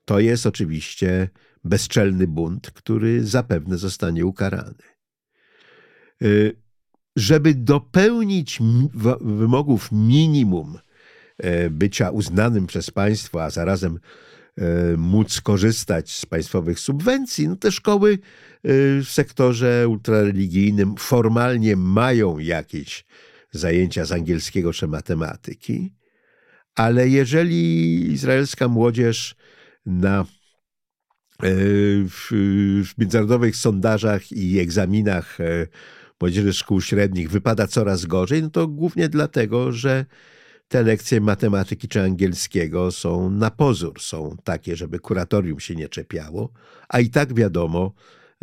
[0.06, 1.30] to jest oczywiście
[1.64, 4.84] bezczelny bunt, który zapewne zostanie ukarany.
[6.22, 6.61] Y,
[7.16, 8.60] żeby dopełnić
[9.22, 10.78] wymogów minimum
[11.38, 14.00] e, bycia uznanym przez państwo, a zarazem
[14.58, 18.18] E, móc korzystać z państwowych subwencji, no te szkoły e,
[19.02, 23.06] w sektorze ultrareligijnym formalnie mają jakieś
[23.52, 25.94] zajęcia z angielskiego czy matematyki,
[26.76, 29.36] ale jeżeli izraelska młodzież
[29.86, 30.26] na
[32.10, 32.28] w,
[32.86, 35.38] w międzynarodowych sondażach i egzaminach
[36.22, 40.06] młodzieży szkół średnich wypada coraz gorzej, no to głównie dlatego, że
[40.68, 46.50] te lekcje matematyki czy angielskiego są na pozór, są takie, żeby kuratorium się nie czepiało,
[46.90, 47.94] a i tak wiadomo,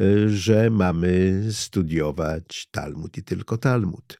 [0.01, 4.19] y, że mamy studiować Talmud i tylko Talmud.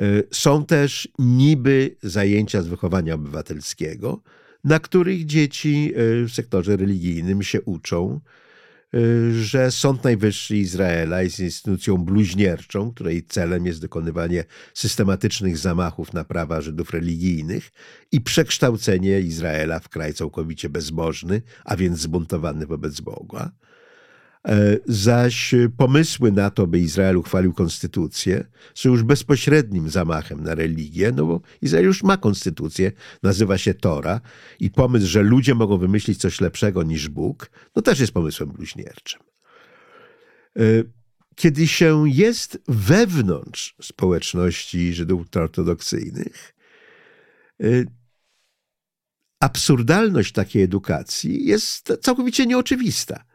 [0.00, 4.22] Y, są też niby zajęcia z wychowania obywatelskiego,
[4.64, 8.20] na których dzieci y, w sektorze religijnym się uczą
[9.40, 16.60] że Sąd Najwyższy Izraela jest instytucją bluźnierczą, której celem jest dokonywanie systematycznych zamachów na prawa
[16.60, 17.70] Żydów religijnych
[18.12, 23.52] i przekształcenie Izraela w kraj całkowicie bezbożny, a więc zbuntowany wobec Boga.
[24.48, 31.12] E, zaś pomysły na to, by Izrael uchwalił konstytucję, są już bezpośrednim zamachem na religię,
[31.16, 34.20] no bo Izrael już ma konstytucję, nazywa się Tora
[34.60, 39.20] i pomysł, że ludzie mogą wymyślić coś lepszego niż Bóg, no też jest pomysłem bluźnierczym.
[40.56, 40.62] E,
[41.34, 46.54] kiedy się jest wewnątrz społeczności Żydów ortodoksyjnych,
[47.62, 47.66] e,
[49.40, 53.31] absurdalność takiej edukacji jest całkowicie nieoczywista.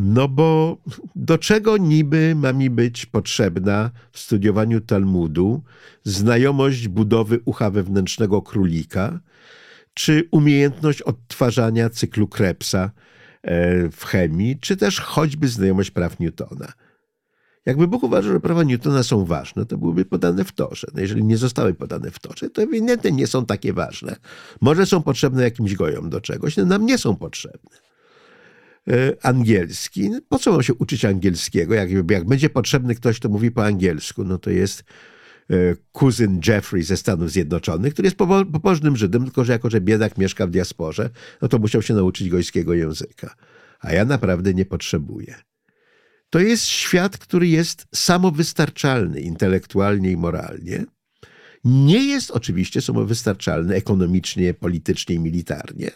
[0.00, 0.78] No bo
[1.16, 5.62] do czego niby ma mi być potrzebna w studiowaniu Talmudu
[6.04, 9.20] znajomość budowy ucha wewnętrznego królika,
[9.94, 12.90] czy umiejętność odtwarzania cyklu Krebsa
[13.42, 16.72] e, w chemii, czy też choćby znajomość praw Newtona.
[17.66, 20.86] Jakby Bóg uważał, że prawa Newtona są ważne, to byłyby podane w torze.
[20.94, 24.16] No jeżeli nie zostały podane w torze, to ewidentnie nie są takie ważne.
[24.60, 27.87] Może są potrzebne jakimś gojom do czegoś, no nam nie są potrzebne.
[28.90, 30.10] E, angielski.
[30.28, 31.74] Po co mam się uczyć angielskiego?
[31.74, 34.84] Jak, jak będzie potrzebny ktoś, kto mówi po angielsku, no to jest
[35.92, 40.46] kuzyn Jeffrey ze Stanów Zjednoczonych, który jest pobożnym Żydem, tylko że jako, że biedak mieszka
[40.46, 41.10] w diasporze,
[41.42, 43.34] no to musiał się nauczyć gojskiego języka.
[43.80, 45.34] A ja naprawdę nie potrzebuję.
[46.30, 50.84] To jest świat, który jest samowystarczalny intelektualnie i moralnie.
[51.64, 55.90] Nie jest oczywiście samowystarczalny ekonomicznie, politycznie i militarnie.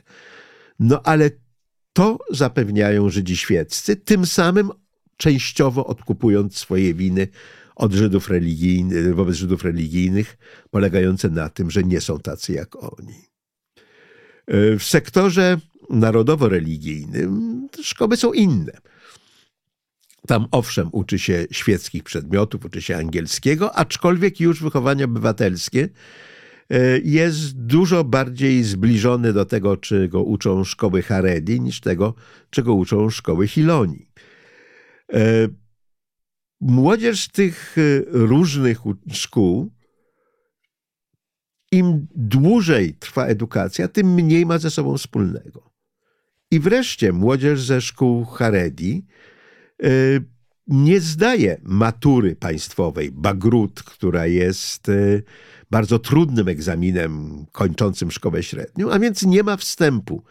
[0.78, 1.30] No ale
[1.92, 4.70] to zapewniają Żydzi świeccy, tym samym
[5.16, 7.28] częściowo odkupując swoje winy
[7.76, 10.38] od Żydów religijnych, wobec Żydów religijnych,
[10.70, 13.14] polegające na tym, że nie są tacy jak oni.
[14.46, 15.58] E, w sektorze
[15.90, 18.72] narodowo-religijnym szkoły są inne.
[20.26, 25.88] Tam owszem uczy się świeckich przedmiotów, uczy się angielskiego, aczkolwiek już wychowanie obywatelskie
[27.04, 32.14] jest dużo bardziej zbliżone do tego, czego uczą szkoły Haredi, niż tego,
[32.50, 34.08] czego uczą szkoły Hiloni.
[35.12, 35.48] E,
[36.60, 38.78] młodzież tych e, różnych
[39.12, 39.72] szkół,
[41.72, 45.72] im dłużej trwa edukacja, tym mniej ma ze sobą wspólnego.
[46.50, 49.06] I wreszcie młodzież ze szkół Haredi
[49.82, 49.88] e,
[50.66, 54.90] nie zdaje matury państwowej, bagrut, która jest
[55.70, 60.22] bardzo trudnym egzaminem kończącym szkołę średnią, a więc nie ma wstępu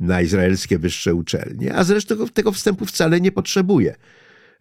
[0.00, 3.94] na izraelskie wyższe uczelnie, a zresztą tego wstępu wcale nie potrzebuje.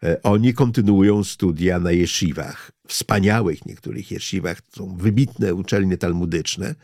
[0.04, 6.76] E, oni kontynuują studia na jeszivach, wspaniałych niektórych jeszivach, to są wybitne uczelnie talmudyczne.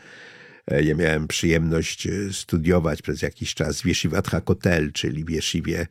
[0.70, 5.88] E, ja miałem przyjemność e, studiować przez jakiś czas w Jeshivat HaKotel, czyli w Jeshiwie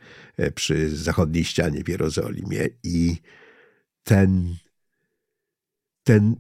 [0.55, 2.69] przy zachodniej ścianie w Jerozolimie.
[2.85, 3.17] I
[4.03, 4.57] ten,
[6.05, 6.37] ten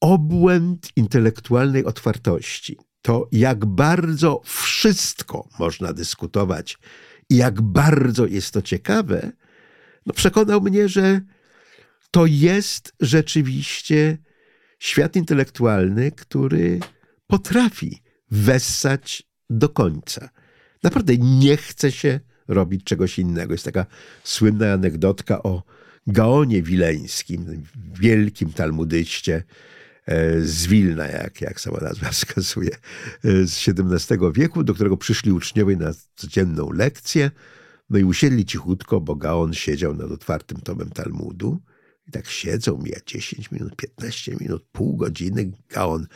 [0.00, 6.78] obłęd intelektualnej otwartości, to jak bardzo wszystko można dyskutować
[7.30, 9.32] i jak bardzo jest to ciekawe,
[10.06, 11.20] no przekonał mnie, że
[12.10, 14.18] to jest rzeczywiście
[14.78, 16.80] świat intelektualny, który
[17.28, 20.28] potrafi wessać do końca.
[20.82, 23.54] Naprawdę nie chce się robić czegoś innego.
[23.54, 23.86] Jest taka
[24.24, 25.62] słynna anegdotka o
[26.06, 27.62] Gaonie Wileńskim,
[28.00, 29.42] wielkim talmudyście,
[30.08, 32.70] E, z Wilna, jak, jak sama nazwa wskazuje,
[33.24, 37.30] e, z XVII wieku, do którego przyszli uczniowie na codzienną lekcję.
[37.90, 41.60] No i usiedli cichutko, bo Gaon siedział nad otwartym tomem Talmudu.
[42.06, 45.52] I tak siedzą, mija 10 minut, 15 minut, pół godziny.
[45.68, 46.06] Gaon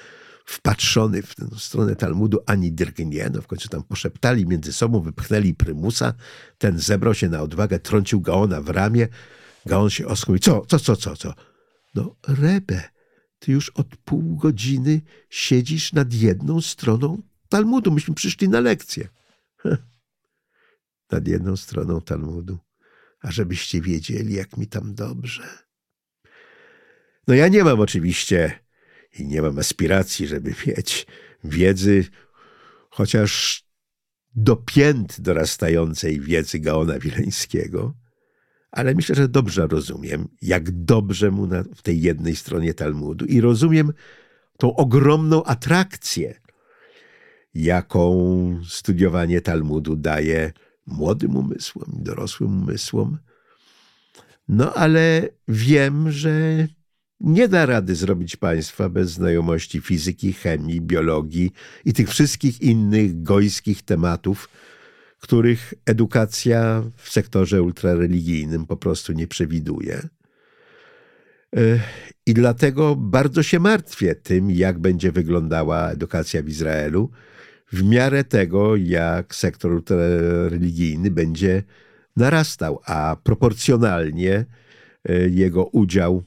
[0.44, 3.31] wpatrzony w tę stronę Talmudu ani drgnie.
[3.35, 6.14] No w końcu tam poszeptali między sobą, wypchnęli prymusa.
[6.59, 9.09] Ten zebrał się na odwagę, trącił Gaona w ramię.
[9.66, 11.35] Gaon się osknął i co, co, co, co, co?
[11.94, 12.83] No, Rebe,
[13.38, 15.00] ty już od pół godziny
[15.31, 17.90] siedzisz nad jedną stroną Talmudu.
[17.90, 19.09] Myśmy przyszli na lekcję.
[21.12, 22.59] nad jedną stroną Talmudu.
[23.20, 25.42] A żebyście wiedzieli, jak mi tam dobrze.
[27.28, 28.62] No ja nie mam oczywiście
[29.18, 31.07] i nie mam aspiracji, żeby mieć
[31.44, 32.05] wiedzy,
[32.90, 33.64] chociaż
[34.35, 37.94] do pięt dorastającej wiedzy Gaona Wileńskiego,
[38.70, 43.40] ale myślę, że dobrze rozumiem, jak dobrze mu na, w tej jednej stronie Talmudu i
[43.40, 43.92] rozumiem
[44.59, 46.40] tą ogromną atrakcję,
[47.55, 50.53] jaką studiowanie Talmudu daje
[50.87, 53.18] młodym umysłom, dorosłym umysłom.
[54.48, 56.66] No ale wiem, że
[57.22, 61.52] nie da rady zrobić państwa bez znajomości fizyki, chemii, biologii
[61.85, 64.48] i tych wszystkich innych gojskich tematów,
[65.20, 70.08] których edukacja w sektorze ultrareligijnym po prostu nie przewiduje.
[72.26, 77.11] I dlatego bardzo się martwię tym, jak będzie wyglądała edukacja w Izraelu,
[77.72, 81.62] w miarę tego, jak sektor ultrareligijny będzie
[82.16, 84.44] narastał, a proporcjonalnie
[85.08, 86.24] e, jego udział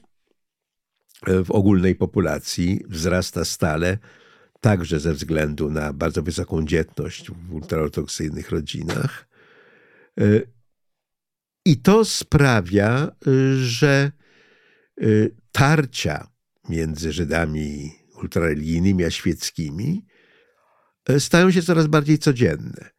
[1.26, 3.98] w ogólnej populacji wzrasta stale
[4.60, 9.28] także ze względu na bardzo wysoką dzietność w ultraortodoksyjnych rodzinach.
[11.64, 13.16] I to sprawia,
[13.56, 14.12] że
[15.00, 15.06] e,
[15.52, 16.28] tarcia
[16.68, 20.06] między Żydami ultrareligijnymi a świeckimi
[21.08, 22.90] e, stają się coraz bardziej codzienne.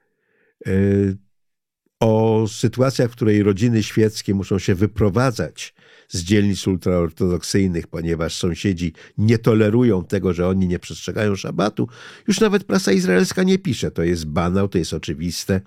[2.00, 5.74] O sytuacjach, w której rodziny świeckie muszą się wyprowadzać
[6.08, 11.88] z dzielnic ultraortodoksyjnych, ponieważ sąsiedzi nie tolerują tego, że oni nie przestrzegają szabatu,
[12.28, 13.92] już nawet prasa izraelska nie pisze.
[13.92, 15.62] To jest banał, to jest oczywiste.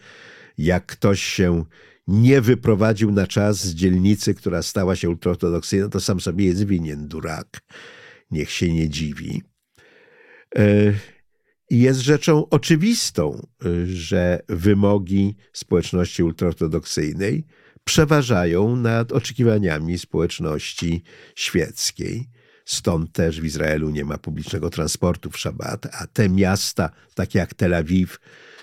[0.58, 1.64] Jak ktoś się
[2.06, 7.08] nie wyprowadził na czas z dzielnicy, która stała się ultraortodoksyjna, to sam sobie jest winien,
[7.08, 7.60] durak.
[8.30, 9.42] Niech się nie dziwi.
[10.56, 10.92] E,
[11.70, 13.46] jest rzeczą oczywistą,
[13.84, 17.44] że wymogi społeczności ultraortodoksyjnej
[17.84, 21.02] przeważają nad oczekiwaniami społeczności
[21.34, 22.28] świeckiej.
[22.64, 27.54] Stąd też w Izraelu nie ma publicznego transportu w szabat, a te miasta, takie jak
[27.54, 28.18] Tel Awiw,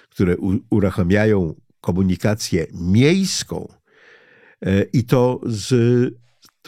[0.10, 0.38] które
[0.70, 3.74] uruchamiają komunikację miejską
[4.62, 5.74] e, i to z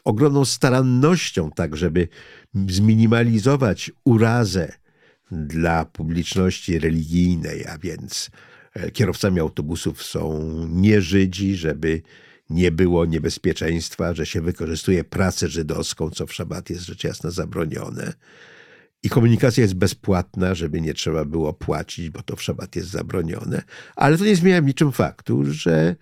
[0.04, 2.08] ogromną starannością, tak żeby
[2.54, 4.74] zminimalizować urazę
[5.32, 8.30] dla publiczności religijnej, a więc
[8.74, 12.02] e, kierowcami autobusów są nie Żydzi, żeby
[12.50, 18.14] nie było niebezpieczeństwa, że się wykorzystuje pracę żydowską, co w szabat jest rzecz jasna zabronione.
[19.04, 23.62] I komunikacja jest bezpłatna, żeby nie trzeba było płacić, bo to w szabat jest zabronione.
[23.96, 25.96] Ale to nie zmienia niczym faktu, że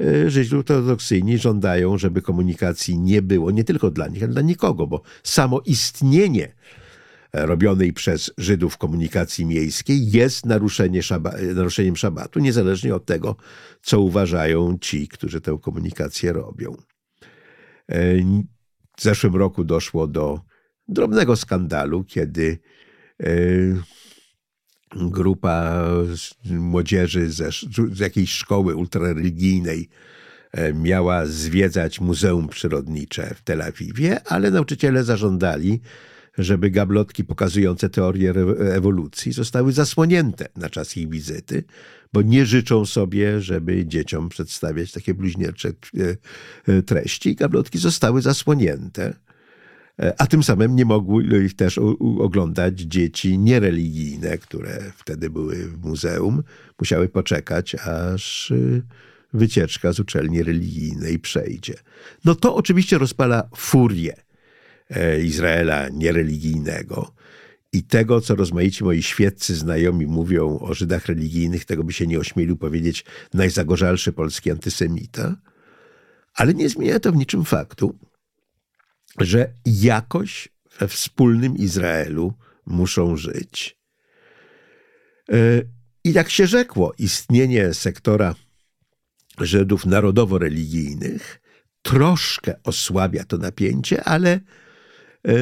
[0.00, 4.86] e, Żydzi ortodoksyjni żądają, żeby komunikacji nie było, nie tylko dla nich, ale dla nikogo,
[4.86, 6.54] bo samo istnienie
[7.32, 13.36] robionej przez Żydów komunikacji miejskiej jest naruszenie szaba, naruszeniem szabatu, niezależnie od tego,
[13.82, 16.76] co uważają ci, którzy tę komunikację robią.
[17.88, 18.14] E,
[18.96, 20.40] w zeszłym roku doszło do
[20.88, 22.58] drobnego skandalu, kiedy
[23.22, 23.26] e,
[24.96, 25.84] grupa
[26.44, 27.50] młodzieży ze,
[27.92, 29.88] z jakiejś szkoły ultrareligijnej
[30.52, 35.80] e, miała zwiedzać Muzeum Przyrodnicze w Tel Awiwie, ale nauczyciele zażądali,
[36.38, 41.64] żeby gablotki pokazujące teorię ewolucji zostały zasłonięte na czas ich wizyty,
[42.12, 46.16] bo nie życzą sobie, żeby dzieciom przedstawiać takie bluźniercze e,
[46.72, 47.34] e, treści.
[47.34, 49.14] Gablotki zostały zasłonięte,
[50.00, 51.78] e, a tym samym nie mogły ich też
[52.18, 56.42] oglądać dzieci niereligijne, które wtedy były w muzeum.
[56.80, 58.52] Musiały poczekać, aż
[59.32, 61.74] wycieczka z uczelni religijnej przejdzie.
[62.24, 64.27] No to oczywiście rozpala furię
[65.22, 67.14] Izraela niereligijnego.
[67.72, 72.18] I tego, co rozmaici moi świeccy znajomi mówią o Żydach religijnych, tego by się nie
[72.18, 75.36] ośmielił powiedzieć najzagorzalszy polski antysemita.
[76.34, 77.98] Ale nie zmienia to w niczym faktu,
[79.20, 82.34] że jakoś we wspólnym Izraelu
[82.66, 83.78] muszą żyć.
[85.32, 85.34] E,
[86.04, 88.34] I jak się rzekło, istnienie sektora
[89.40, 91.40] Żydów narodowo-religijnych
[91.82, 94.40] troszkę osłabia to napięcie, ale E,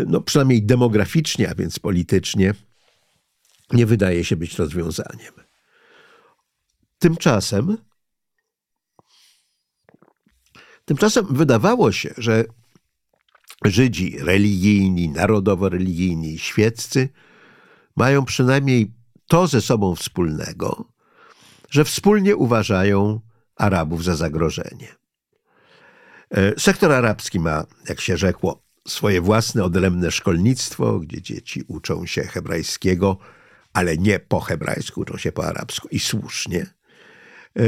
[0.07, 2.55] no przynajmniej demograficznie, a więc politycznie,
[3.73, 5.33] nie wydaje się być rozwiązaniem.
[6.99, 7.77] Tymczasem,
[10.85, 12.45] tymczasem wydawało się, że
[13.65, 17.09] Żydzi religijni, narodowo-religijni, świeccy
[17.97, 18.93] mają przynajmniej
[19.27, 20.93] to ze sobą wspólnego,
[21.71, 23.21] że wspólnie uważają
[23.57, 24.97] Arabów za zagrożenie.
[26.31, 32.23] E, sektor arabski ma, jak się rzekło, swoje własne odrębne szkolnictwo, gdzie dzieci uczą się
[32.23, 33.19] hebrajskiego,
[33.73, 36.67] ale nie po hebrajsku, uczą się po arabsku i słusznie.
[37.59, 37.63] E,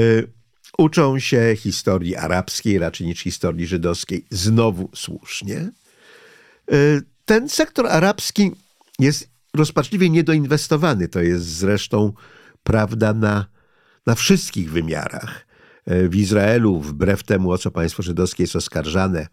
[0.79, 5.57] uczą się historii arabskiej raczej niż historii żydowskiej, znowu słusznie.
[5.57, 8.51] E, ten sektor arabski
[8.99, 11.09] jest rozpaczliwie niedoinwestowany.
[11.09, 12.13] To jest zresztą
[12.63, 13.47] prawda na,
[14.07, 15.47] na wszystkich wymiarach.
[15.87, 19.27] E, w Izraelu, wbrew temu, o co państwo żydowskie jest oskarżane,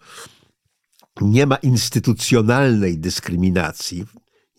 [1.22, 4.06] nie ma instytucjonalnej dyskryminacji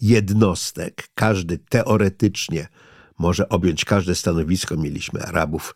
[0.01, 1.09] jednostek.
[1.15, 2.69] Każdy teoretycznie
[3.19, 4.77] może objąć każde stanowisko.
[4.77, 5.75] Mieliśmy Arabów,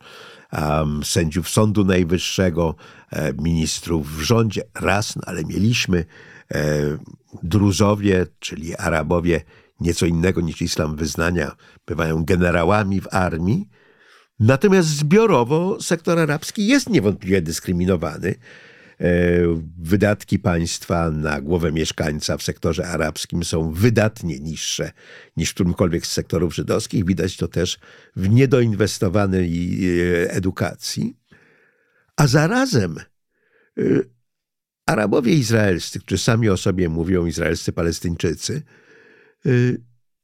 [0.53, 2.75] um, sędziów Sądu Najwyższego,
[3.11, 6.05] e, ministrów w rządzie, raz, no, ale mieliśmy
[6.51, 6.97] e,
[7.43, 9.41] Druzowie, czyli Arabowie,
[9.79, 11.55] nieco innego niż islam wyznania,
[11.87, 13.69] bywają generałami w armii.
[14.39, 18.35] Natomiast zbiorowo sektor arabski jest niewątpliwie dyskryminowany.
[19.01, 24.91] E, wydatki państwa na głowę mieszkańca w sektorze arabskim są wydatnie niższe
[25.37, 27.05] niż w którymkolwiek z sektorów żydowskich.
[27.05, 27.79] Widać to też
[28.15, 31.17] w niedoinwestowanej e, edukacji.
[32.17, 33.83] A zarazem e,
[34.85, 38.61] Arabowie izraelscy, którzy sami o sobie mówią, izraelscy Palestyńczycy,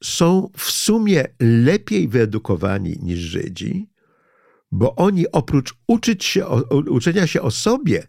[0.04, 3.90] są w sumie lepiej wyedukowani niż Żydzi,
[4.72, 6.48] bo oni oprócz uczyć się,
[6.90, 8.08] uczenia się o sobie,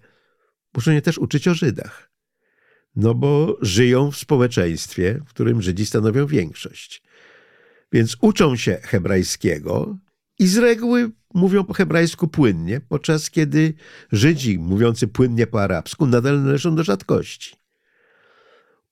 [0.78, 2.10] muszą je też uczyć o Żydach.
[2.96, 7.02] No bo żyją w społeczeństwie, w którym Żydzi stanowią większość.
[7.92, 9.98] Więc uczą się hebrajskiego
[10.38, 13.74] i z reguły mówią po hebrajsku płynnie, podczas kiedy
[14.12, 17.56] Żydzi mówiący płynnie po arabsku nadal należą do rzadkości.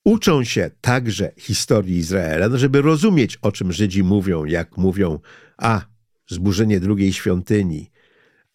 [0.03, 5.19] Uczą się także historii Izraela, no żeby rozumieć, o czym Żydzi mówią, jak mówią,
[5.57, 5.81] a
[6.27, 7.91] zburzenie drugiej świątyni,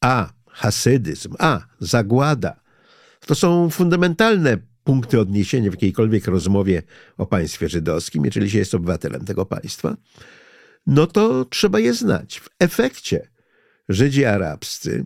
[0.00, 2.61] a hasydyzm, a zagłada,
[3.26, 6.82] to są fundamentalne punkty odniesienia w jakiejkolwiek rozmowie
[7.16, 9.96] o państwie żydowskim, jeżeli się jest obywatelem tego państwa,
[10.86, 12.40] no to trzeba je znać.
[12.40, 13.28] W efekcie
[13.88, 15.04] Żydzi arabscy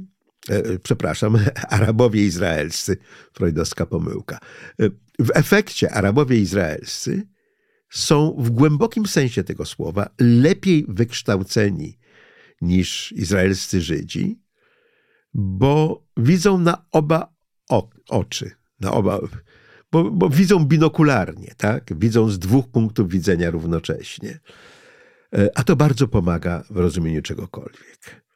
[0.49, 1.39] e, przepraszam,
[1.69, 2.97] Arabowie izraelscy,
[3.33, 4.39] freudowska pomyłka.
[4.81, 7.27] E, w efekcie Arabowie izraelscy
[7.91, 11.99] są w głębokim sensie tego słowa lepiej wykształceni
[12.61, 14.41] niż izraelscy Żydzi,
[15.35, 17.36] bo widzą na oba
[18.09, 18.51] oczy,
[18.81, 19.21] na oba,
[19.93, 21.99] bo, bo widzą binokularnie, tak?
[21.99, 24.41] Widzą z dwóch punktów widzenia równocześnie.
[25.35, 28.27] E, a to bardzo pomaga w rozumieniu czegokolwiek.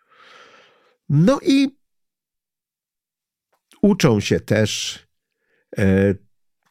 [1.08, 1.78] No i
[3.82, 4.98] uczą się też
[5.78, 6.14] e,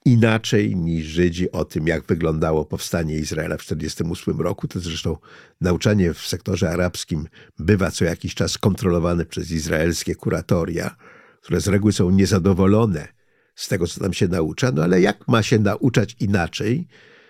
[0.06, 4.68] inaczej niż Żydzi o tym, jak wyglądało powstanie Izraela w 1948 roku.
[4.68, 5.18] To zresztą
[5.62, 7.28] nauczanie w sektorze arabskim
[7.60, 10.96] bywa co jakiś czas kontrolowane przez izraelskie kuratoria,
[11.42, 13.08] które z reguły są niezadowolone
[13.56, 14.72] z tego, co tam się naucza.
[14.72, 16.88] No ale jak ma się nauczać inaczej,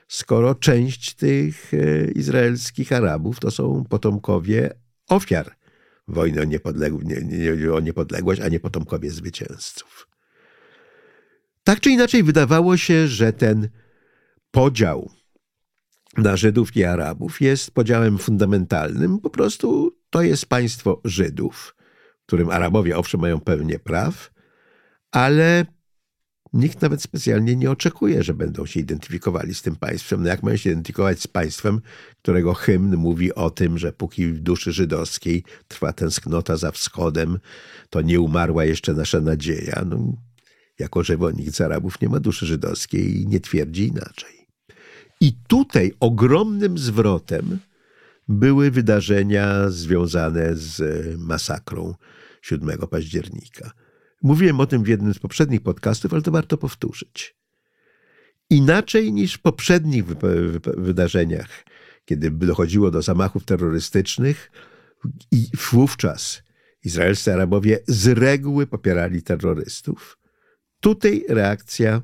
[0.07, 4.73] skoro część tych e, izraelskich Arabów to są potomkowie
[5.09, 5.55] ofiar
[6.07, 7.01] wojny o, niepodległ
[7.73, 10.07] o niepodległość, a nie potomkowie zwycięzców.
[11.63, 13.69] Tak czy inaczej, wydawało się, że ten
[14.51, 15.11] podział
[16.17, 19.19] na Żydów i Arabów jest podziałem fundamentalnym.
[19.19, 21.75] Po prostu to jest państwo Żydów,
[22.29, 24.31] którym Arabowie owszem mają pewnie praw,
[25.11, 25.65] ale
[26.53, 30.23] nikt nawet specjalnie nie oczekuje, że będą się identyfikowali z tym państwem.
[30.23, 31.81] No jak mają się identyfikować z państwem,
[32.21, 37.39] którego hymn mówi o tym, że póki w duszy żydowskiej trwa tęsknota za wschodem,
[37.89, 39.83] to nie umarła jeszcze nasza nadzieja.
[39.85, 40.13] No,
[40.79, 44.47] jako że nikt z Arabów nie ma duszy żydowskiej i nie twierdzi inaczej.
[45.21, 47.59] I tutaj ogromnym zwrotem
[48.27, 50.81] były wydarzenia związane z
[51.19, 51.93] masakrą
[52.41, 53.71] 7 października.
[54.21, 57.35] Mówiłem o tym w jednym z poprzednich podcastów, ale to warto powtórzyć.
[58.49, 60.05] Inaczej niż w poprzednich
[60.77, 61.49] wydarzeniach,
[62.05, 64.51] kiedy dochodziło do zamachów terrorystycznych,
[65.31, 66.43] i wówczas
[66.83, 70.17] izraelscy Arabowie z reguły popierali terrorystów.
[70.79, 72.01] Tutaj reakcja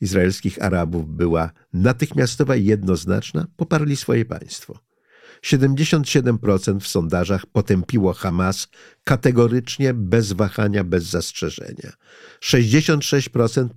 [0.00, 4.78] izraelskich Arabów była natychmiastowa i jednoznaczna, poparli swoje państwo.
[5.44, 8.68] 77% w sondażach potępiło Hamas
[9.04, 11.92] kategorycznie, bez wahania, bez zastrzeżenia.
[12.42, 13.68] 66%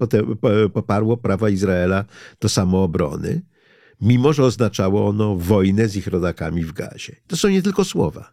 [0.74, 2.06] poparło prawa Izraela
[2.40, 3.42] do samoobrony,
[4.02, 7.16] mimo że oznaczało ono wojnę z ich rodakami w gazie.
[7.28, 8.32] To są nie tylko słowa.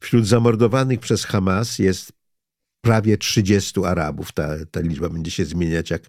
[0.00, 2.12] Wśród zamordowanych przez Hamas jest
[2.80, 4.32] prawie 30 Arabów.
[4.32, 6.02] Ta, ta liczba będzie się zmieniać, jak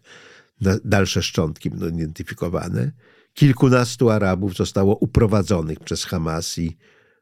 [0.85, 2.91] dalsze szczątki będą identyfikowane.
[3.39, 6.77] Kilkunastu Arabów zostało uprowadzonych przez Hamas i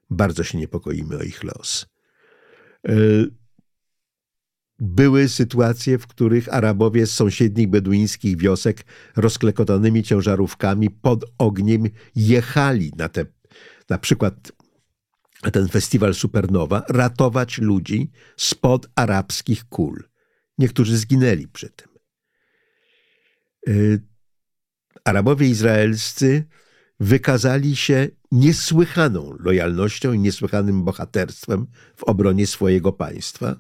[0.10, 1.86] bardzo się niepokoimy o ich los.
[2.88, 2.94] E,
[4.80, 11.84] były sytuacje, w których Arabowie z sąsiednich beduińskich wiosek rozklekotanymi ciężarówkami pod ogniem
[12.16, 13.26] jechali na te,
[13.90, 14.52] na przykład
[15.54, 20.04] ten festiwal Supernowa, ratować ludzi spod arabskich kul.
[20.58, 21.88] Niektórzy zginęli przy tym.
[25.06, 26.44] Arabowie izraelscy
[27.00, 33.56] wykazali się niesłychaną lojalnością i niesłychanym bohaterstwem w obronie swojego państwa,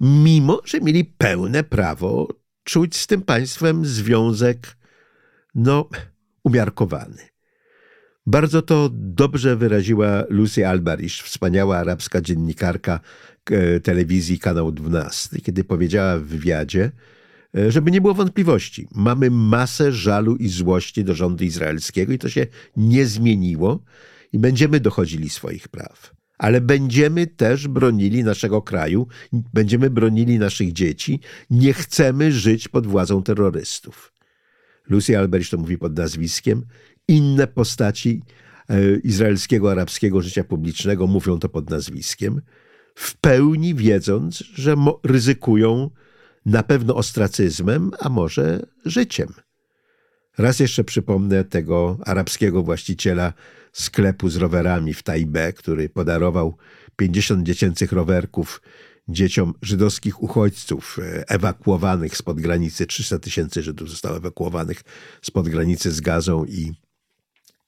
[0.00, 2.28] mimo że mieli pełne prawo
[2.64, 4.76] czuć z tym państwem związek,
[5.54, 5.88] no,
[6.44, 7.28] umiarkowany.
[8.26, 13.00] Bardzo to dobrze wyraziła Lucy Albarish, wspaniała arabska dziennikarka
[13.50, 16.90] e, telewizji Kanał 12, kiedy powiedziała w wywiadzie,
[17.68, 18.88] żeby nie było wątpliwości.
[18.94, 22.46] Mamy masę żalu i złości do rządu izraelskiego i to się
[22.76, 23.82] nie zmieniło
[24.32, 26.14] i będziemy dochodzili swoich praw.
[26.38, 31.20] Ale będziemy też bronili naszego kraju, będziemy bronili naszych dzieci.
[31.50, 34.12] Nie chcemy żyć pod władzą terrorystów.
[34.88, 36.62] Lucy Albert to mówi pod nazwiskiem.
[37.08, 38.22] Inne postaci
[38.68, 42.40] e, izraelskiego, arabskiego życia publicznego mówią to pod nazwiskiem,
[42.94, 45.90] w pełni wiedząc, że ryzykują
[46.46, 49.28] na pewno ostracyzmem, a może życiem.
[50.38, 53.32] Raz jeszcze przypomnę tego arabskiego właściciela
[53.72, 56.56] sklepu z rowerami w Tajbe, który podarował
[56.96, 58.60] 50 dziecięcych rowerków
[59.08, 62.86] dzieciom żydowskich uchodźców e, ewakuowanych spod granicy.
[62.86, 64.82] 300 tysięcy Żydów zostało ewakuowanych
[65.22, 66.72] spod granicy z Gazą i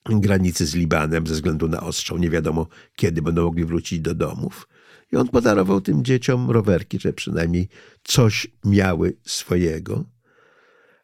[0.09, 2.19] granicy z Libanem ze względu na ostrzał.
[2.19, 2.67] Nie wiadomo,
[2.97, 4.69] kiedy będą mogli wrócić do domów.
[5.13, 7.69] I on podarował tym dzieciom rowerki, że przynajmniej
[8.05, 10.05] coś miały swojego.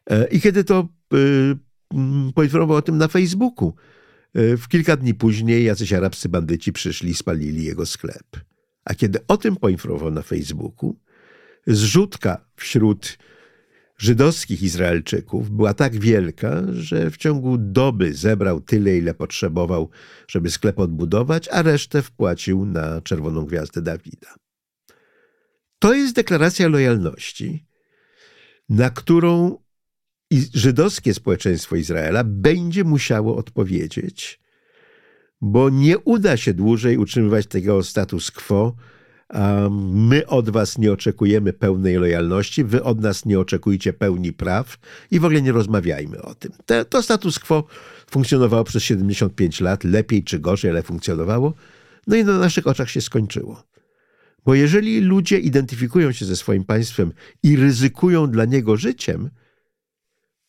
[0.09, 1.17] E, I kiedy to e,
[1.93, 3.75] mm, poinformował o tym na Facebooku,
[4.33, 8.37] e, w kilka dni później jacyś arabscy bandyci przyszli i spalili jego sklep.
[8.85, 10.99] A kiedy o tym poinformował na Facebooku,
[11.67, 13.17] zrzutka wśród
[14.03, 19.89] żydowskich Izraelczyków była tak wielka, że w ciągu doby zebrał tyle, ile potrzebował,
[20.27, 24.35] żeby sklep odbudować, a resztę wpłacił na Czerwoną Gwiazdę Dawida.
[25.79, 27.65] To jest deklaracja lojalności,
[28.69, 29.57] na którą
[30.53, 34.41] żydowskie społeczeństwo Izraela będzie musiało odpowiedzieć,
[35.41, 38.75] bo nie uda się dłużej utrzymywać tego status quo.
[39.79, 44.77] My od was nie oczekujemy pełnej lojalności, wy od nas nie oczekujcie pełni praw
[45.11, 46.51] i w ogóle nie rozmawiajmy o tym.
[46.89, 47.67] to status quo
[48.11, 51.53] funkcjonowało przez 75 lat, lepiej czy gorzej, ale funkcjonowało.
[52.07, 53.63] No i na naszych oczach się skończyło.
[54.45, 57.13] Bo jeżeli ludzie identyfikują się ze swoim państwem
[57.43, 59.29] i ryzykują dla niego życiem,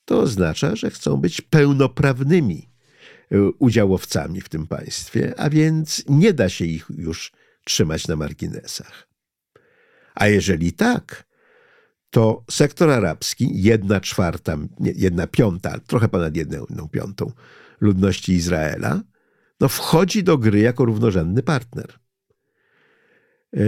[0.04, 2.68] to oznacza, że chcą być pełnoprawnymi
[3.32, 7.32] e, udziałowcami w tym państwie, a więc nie da się ich już
[7.64, 9.08] trzymać na marginesach.
[10.14, 11.24] A jeżeli tak,
[12.10, 17.32] to sektor arabski, jedna czwarta, nie, jedna piąta, trochę ponad jedną piątą
[17.80, 19.00] ludności Izraela,
[19.60, 21.98] no wchodzi do gry jako równorzędny partner.
[23.56, 23.60] E,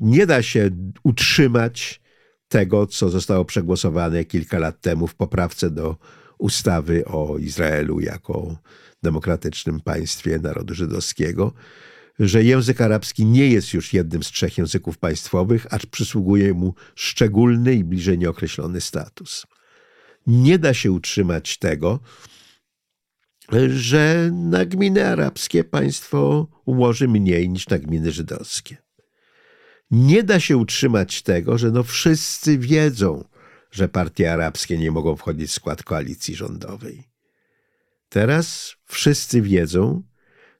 [0.00, 0.70] nie da się
[1.02, 2.00] utrzymać
[2.48, 5.96] tego, co zostało przegłosowane kilka lat temu w poprawce do
[6.38, 8.56] ustawy o Izraelu jako
[9.02, 11.52] demokratycznym państwie narodu żydowskiego,
[12.18, 17.74] że język arabski nie jest już jednym z trzech języków państwowych, acz przysługuje mu szczególny
[17.74, 19.46] i bliżej nieokreślony status.
[20.26, 22.00] Nie da się utrzymać tego,
[23.68, 28.76] że na gminy arabskie państwo ułoży mniej niż na gminy żydowskie.
[29.90, 33.24] Nie da się utrzymać tego, że no wszyscy wiedzą,
[33.70, 37.08] że partie arabskie nie mogą wchodzić w skład koalicji rządowej.
[38.08, 40.02] Teraz wszyscy wiedzą,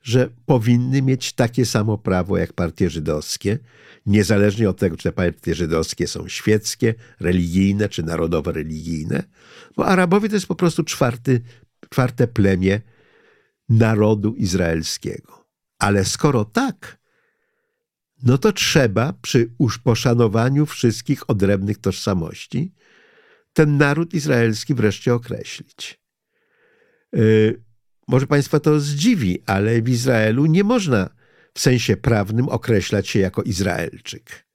[0.03, 3.59] że powinny mieć takie samo prawo jak partie żydowskie,
[4.07, 9.23] niezależnie od tego, czy te partie żydowskie są świeckie, religijne czy narodowo-religijne,
[9.77, 11.41] bo Arabowie to jest po prostu czwarty,
[11.91, 12.81] czwarte plemię
[13.69, 15.45] narodu izraelskiego.
[15.79, 16.99] Ale skoro tak,
[18.23, 19.51] no to trzeba przy
[19.85, 22.75] poszanowaniu wszystkich odrębnych tożsamości
[23.53, 26.01] ten naród izraelski wreszcie określić.
[27.13, 27.63] Yy,
[28.13, 31.11] może Państwa to zdziwi, ale w Izraelu nie można
[31.55, 34.47] w sensie prawnym określać się jako Izraelczyk.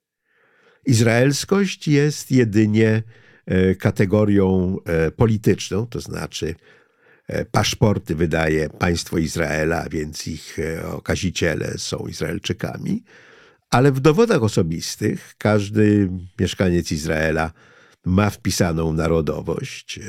[0.86, 3.02] Izraelskość jest jedynie
[3.46, 6.54] e, kategorią e, polityczną, to znaczy
[7.26, 10.56] e, paszporty wydaje państwo Izraela, więc ich
[10.92, 13.04] okaziciele są Izraelczykami,
[13.70, 17.52] ale w dowodach osobistych każdy mieszkaniec Izraela
[18.04, 20.00] ma wpisaną narodowość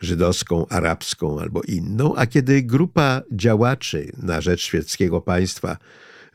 [0.00, 5.76] żydowską, arabską albo inną, a kiedy grupa działaczy na rzecz świeckiego państwa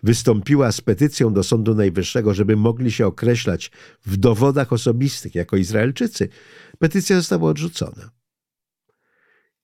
[0.03, 3.71] wystąpiła z petycją do Sądu Najwyższego, żeby mogli się określać
[4.05, 6.29] w dowodach osobistych jako Izraelczycy,
[6.79, 8.09] petycja została odrzucona.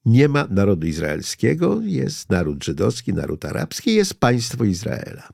[0.05, 5.29] Nie ma narodu izraelskiego, jest naród żydowski, naród arabski, jest państwo Izraela.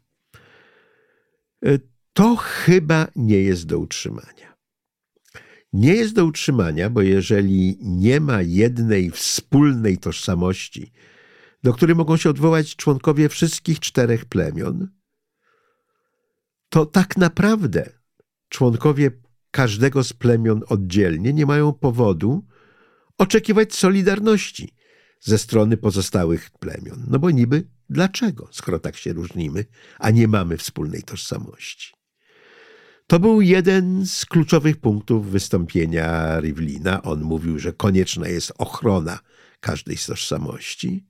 [1.66, 1.80] E,
[2.14, 4.57] to chyba nie jest do utrzymania
[5.74, 10.92] nie jest do utrzymania, bo jeżeli nie ma jednej wspólnej tożsamości,
[11.64, 14.88] do której mogą się odwołać członkowie wszystkich czterech plemion,
[16.70, 17.90] to tak naprawdę
[18.50, 19.12] członkowie
[19.52, 22.46] każdego z plemion oddzielnie nie mają powodu
[23.18, 24.74] oczekiwać solidarności
[25.20, 27.06] ze strony pozostałych plemion.
[27.08, 29.66] No bo niby dlaczego, skoro tak się różnimy,
[30.00, 31.97] a nie mamy wspólnej tożsamości?
[33.08, 37.02] To był jeden z kluczowych punktów wystąpienia Rivlina.
[37.02, 39.20] On mówił, że konieczna jest ochrona
[39.60, 41.06] każdej z tożsamości,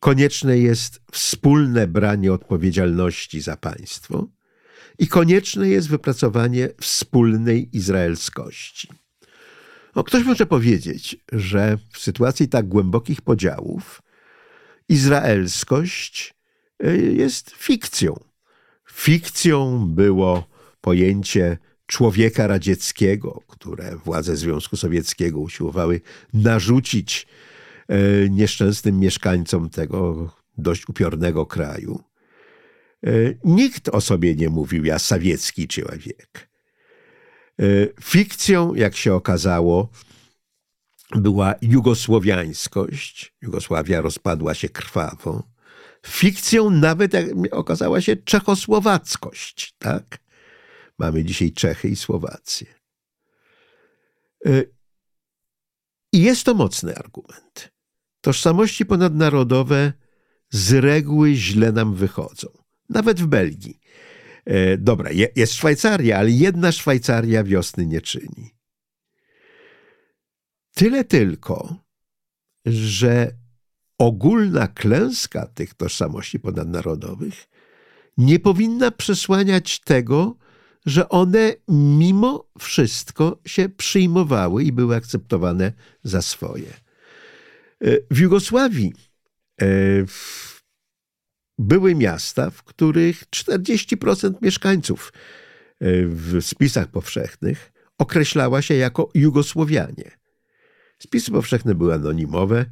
[0.00, 4.28] konieczne jest wspólne branie odpowiedzialności za państwo
[4.98, 8.88] i konieczne jest wypracowanie wspólnej izraelskości.
[9.96, 14.02] No, ktoś może powiedzieć, że w sytuacji tak głębokich podziałów
[14.88, 16.34] izraelskość
[16.84, 18.24] e, jest fikcją.
[18.92, 20.51] Fikcją było
[20.82, 26.00] pojęcie człowieka radzieckiego, które władze Związku Sowieckiego usiłowały
[26.34, 27.26] narzucić
[27.88, 32.00] e, nieszczęsnym mieszkańcom tego dość upiornego kraju.
[33.06, 33.10] E,
[33.44, 36.50] nikt o sobie nie mówił, ja sowiecki człowiek.
[37.60, 37.64] E,
[38.00, 39.88] fikcją, jak się okazało,
[41.14, 43.34] była jugosłowiańskość.
[43.42, 45.42] Jugosławia rozpadła się krwawo.
[46.06, 47.12] Fikcją nawet,
[47.50, 50.21] okazała się, czechosłowackość, tak?
[50.98, 52.66] Mamy dzisiaj Czechy i Słowację.
[54.46, 54.62] E,
[56.12, 57.72] I jest to mocny argument.
[58.20, 59.92] Tożsamości ponadnarodowe
[60.50, 62.48] z reguły źle nam wychodzą.
[62.88, 63.80] Nawet w Belgii.
[64.44, 68.54] E, dobra, jest Szwajcaria, ale jedna Szwajcaria wiosny nie czyni.
[70.74, 71.76] Tyle tylko,
[72.66, 73.30] że
[73.98, 77.48] ogólna klęska tych tożsamości ponadnarodowych
[78.16, 80.36] nie powinna przesłaniać tego,
[80.86, 85.72] że one mimo wszystko się przyjmowały i były akceptowane
[86.02, 86.70] za swoje.
[86.70, 88.92] E, w Jugosławii
[89.62, 89.66] e,
[91.58, 100.10] były miasta, w których 40% mieszkańców e, w spisach powszechnych określała się jako Jugosłowianie.
[100.98, 102.64] Spisy powszechne były anonimowe,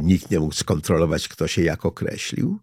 [0.00, 2.58] nikt nie mógł skontrolować, kto się jak określił.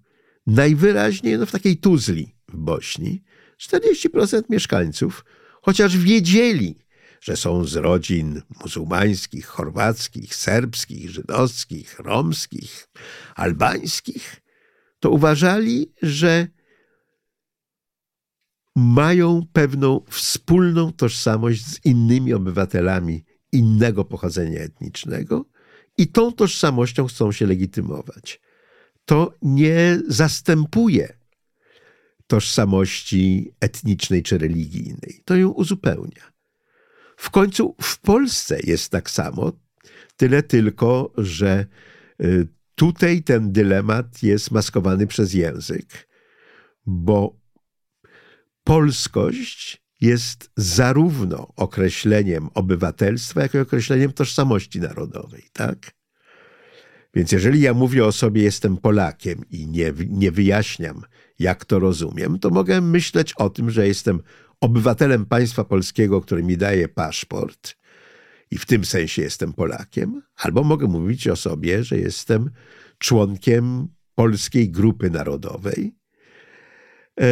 [0.47, 3.23] Najwyraźniej no, w takiej Tuzli w Bośni
[3.61, 5.25] 40% mieszkańców,
[5.61, 6.75] chociaż wiedzieli,
[7.21, 12.87] że są z rodzin muzułmańskich, chorwackich, serbskich, żydowskich, romskich,
[13.35, 14.41] albańskich,
[14.99, 16.47] to uważali, że
[18.75, 25.45] mają pewną wspólną tożsamość z innymi obywatelami innego pochodzenia etnicznego
[25.97, 28.41] i tą tożsamością chcą się legitymować.
[29.05, 31.17] To nie zastępuje
[32.27, 35.21] tożsamości etnicznej czy religijnej.
[35.25, 36.31] To ją uzupełnia.
[37.17, 39.51] W końcu w Polsce jest tak samo,
[40.17, 41.65] tyle tylko, że
[42.21, 46.07] y, tutaj ten dylemat jest maskowany przez język,
[46.85, 47.35] bo
[48.63, 55.91] polskość jest zarówno określeniem obywatelstwa, jak i określeniem tożsamości narodowej, tak?
[57.13, 61.01] Więc jeżeli ja mówię o sobie, jestem Polakiem i nie, nie wyjaśniam,
[61.39, 64.21] jak to rozumiem, to mogę myśleć o tym, że jestem
[64.61, 67.75] obywatelem państwa polskiego, który mi daje paszport.
[68.51, 72.49] I w tym sensie jestem Polakiem, albo mogę mówić o sobie, że jestem
[72.97, 75.95] członkiem polskiej grupy narodowej,
[77.19, 77.25] e,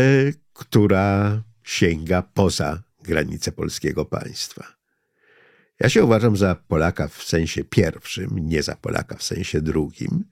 [0.54, 4.76] która sięga poza granice polskiego państwa.
[5.80, 10.24] Ja się uważam za Polaka w sensie pierwszym, nie za Polaka w sensie drugim,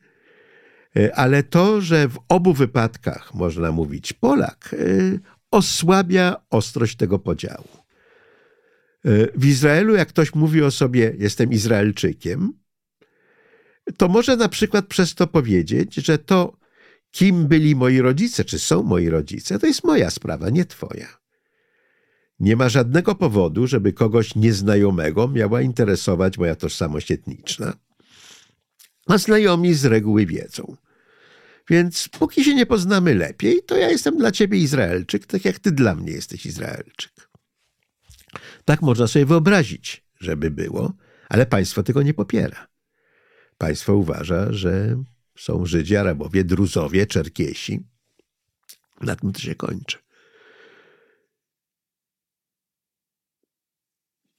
[1.13, 5.19] ale to, że w obu wypadkach można mówić Polak, e,
[5.51, 7.67] osłabia ostrość tego podziału.
[9.05, 12.53] E, w Izraelu, jak ktoś mówi o sobie, jestem Izraelczykiem,
[13.97, 16.57] to może na przykład przez to powiedzieć, że to,
[17.11, 21.07] kim byli moi rodzice, czy są moi rodzice, to jest moja sprawa, nie twoja.
[22.39, 27.73] Nie ma żadnego powodu, żeby kogoś nieznajomego miała interesować moja tożsamość etniczna.
[29.07, 30.75] A znajomi z reguły wiedzą.
[31.69, 35.71] Więc póki się nie poznamy lepiej, to ja jestem dla ciebie Izraelczyk, tak jak ty
[35.71, 37.29] dla mnie jesteś Izraelczyk.
[38.65, 40.93] Tak można sobie wyobrazić, żeby było,
[41.29, 42.67] ale państwo tego nie popiera.
[43.57, 45.03] Państwo uważa, że
[45.37, 47.87] są Żydzi, Arabowie, Druzowie, Czerkiesi.
[49.01, 49.97] Na tym to się kończy.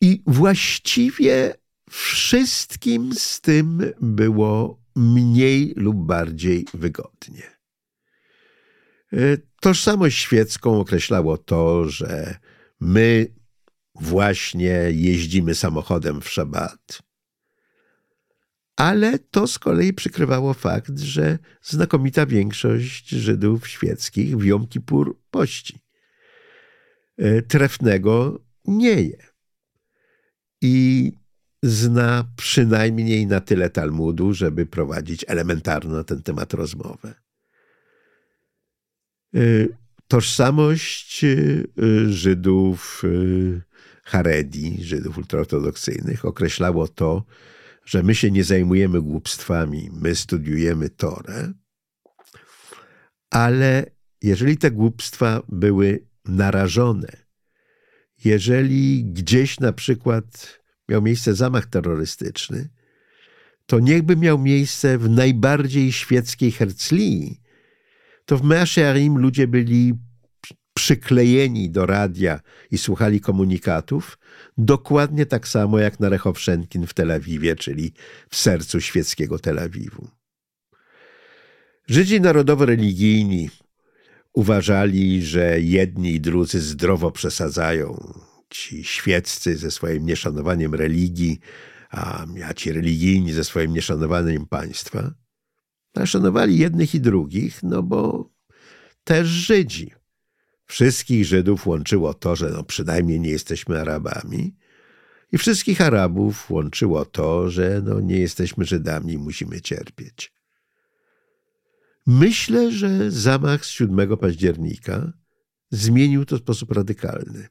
[0.01, 1.55] I właściwie
[1.91, 7.43] wszystkim z tym było mniej lub bardziej wygodnie.
[9.13, 9.17] E,
[9.61, 12.37] tożsamość świecką określało to, że
[12.81, 13.27] my
[13.95, 17.03] właśnie jeździmy samochodem w szabat,
[18.77, 25.79] ale to z kolei przykrywało fakt, że znakomita większość Żydów świeckich w Jom Kippur pości.
[27.19, 29.35] E, trefnego nie je
[30.61, 31.13] i
[31.65, 37.15] zna przynajmniej na tyle Talmudu, żeby prowadzić elementarną na ten temat rozmowę.
[39.35, 39.77] Y,
[40.09, 41.67] tożsamość y,
[42.13, 43.63] Żydów y,
[44.05, 47.25] Haredi, Żydów ultraortodoksyjnych, określało to,
[47.85, 51.53] że my się nie zajmujemy głupstwami, my studiujemy Torę,
[53.31, 53.87] ale
[54.23, 57.25] jeżeli te głupstwa były narażone
[58.25, 62.69] jeżeli gdzieś na przykład miał miejsce zamach terrorystyczny,
[63.67, 67.41] to niechby miał miejsce w najbardziej świeckiej Herzlii,
[68.25, 69.95] to w Measherim ludzie byli
[70.75, 74.19] przyklejeni do radia i słuchali komunikatów,
[74.59, 77.93] dokładnie tak samo jak na Rechowszenkin w Tel Awiwie, czyli
[78.31, 80.09] w sercu świeckiego Tel Awiwu.
[81.89, 83.51] Żydzi narodowo-religijni
[84.33, 88.15] uważali, że jedni i drudzy zdrowo przesadzają.
[88.55, 91.41] Ci świeccy ze swoim nieszanowaniem religii,
[91.91, 95.15] a ci religijni ze swoim nieszanowaniem państwa.
[95.95, 98.31] A szanowali jednych i drugich, no bo
[99.05, 99.93] też Żydzi.
[100.67, 104.57] Wszystkich Żydów łączyło to, że no przynajmniej nie jesteśmy Arabami.
[105.33, 110.33] I wszystkich Arabów łączyło to, że no nie jesteśmy Żydami i musimy cierpieć.
[112.07, 115.13] Myślę, że zamach z 7 października
[115.71, 117.49] zmienił to w sposób radykalny.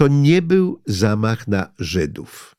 [0.00, 2.56] To nie był zamach na Żydów.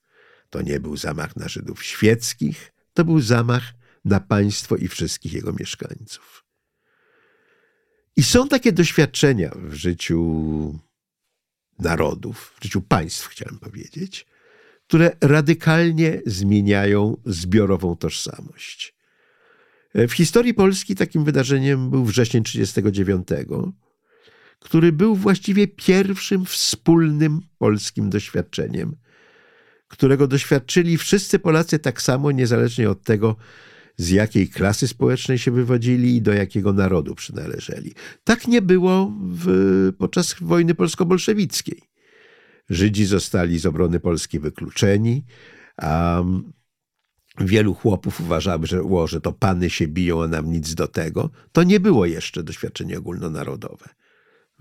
[0.49, 2.73] To nie był zamach na Żydów świeckich.
[2.93, 3.63] To był zamach
[4.05, 6.45] na państwo i wszystkich jego mieszkańców.
[8.15, 10.79] I są takie doświadczenia w życiu
[11.79, 14.25] narodów, w życiu państw, chciałem powiedzieć,
[14.87, 18.95] które radykalnie zmieniają zbiorową tożsamość.
[19.93, 23.27] W historii Polski takim wydarzeniem był wrzesień 1939,
[24.61, 28.95] który był właściwie pierwszym wspólnym polskim doświadczeniem,
[29.87, 33.35] którego doświadczyli wszyscy Polacy tak samo, niezależnie od tego,
[33.97, 37.93] z jakiej klasy społecznej się wywodzili i do jakiego narodu przynależeli.
[38.23, 41.81] Tak nie było w, podczas wojny polsko-bolszewickiej.
[42.69, 45.25] Żydzi zostali z obrony Polski wykluczeni,
[45.77, 46.23] a
[47.39, 51.29] wielu chłopów uważało, że, że to pany się biją, a nam nic do tego.
[51.51, 53.89] To nie było jeszcze doświadczenie ogólnonarodowe.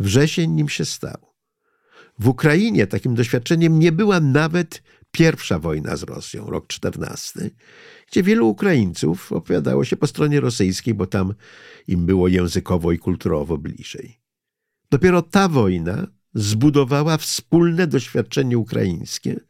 [0.01, 1.35] Wrzesień nim się stał.
[2.19, 7.51] W Ukrainie takim doświadczeniem nie była nawet pierwsza wojna z Rosją, rok 14,
[8.11, 11.35] gdzie wielu Ukraińców opowiadało się po stronie rosyjskiej, bo tam
[11.89, 14.21] im było językowo i kulturowo bliżej.
[14.91, 19.41] Dopiero ta wojna zbudowała wspólne doświadczenie ukraińskie,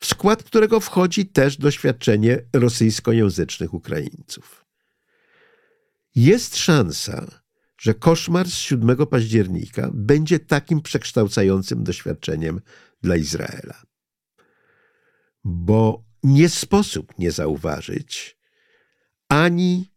[0.00, 4.64] w skład którego wchodzi też doświadczenie rosyjskojęzycznych Ukraińców.
[6.14, 7.43] Jest szansa,
[7.78, 12.60] że koszmar z 7 października będzie takim przekształcającym doświadczeniem
[13.02, 13.82] dla Izraela.
[15.44, 18.38] Bo nie sposób nie zauważyć
[19.28, 19.92] ani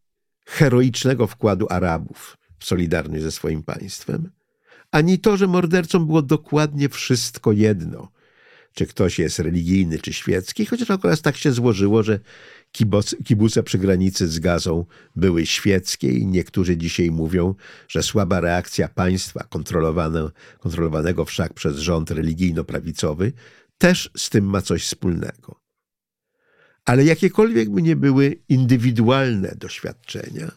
[0.46, 4.32] heroicznego wkładu Arabów w solidarność ze swoim państwem,
[4.92, 8.12] ani to, że mordercom było dokładnie wszystko jedno,
[8.78, 12.20] czy ktoś jest religijny, czy świecki, chociaż akurat tak się złożyło, że
[13.24, 17.56] kibuce przy granicy z Gazą były świeckie i niektórzy dzisiaj mówią,
[17.88, 23.32] że słaba reakcja państwa kontrolowane, kontrolowanego wszak przez rząd religijno-prawicowy
[23.78, 25.62] też z tym ma coś wspólnego.
[26.86, 30.52] Ale jakiekolwiek by nie były indywidualne doświadczenia,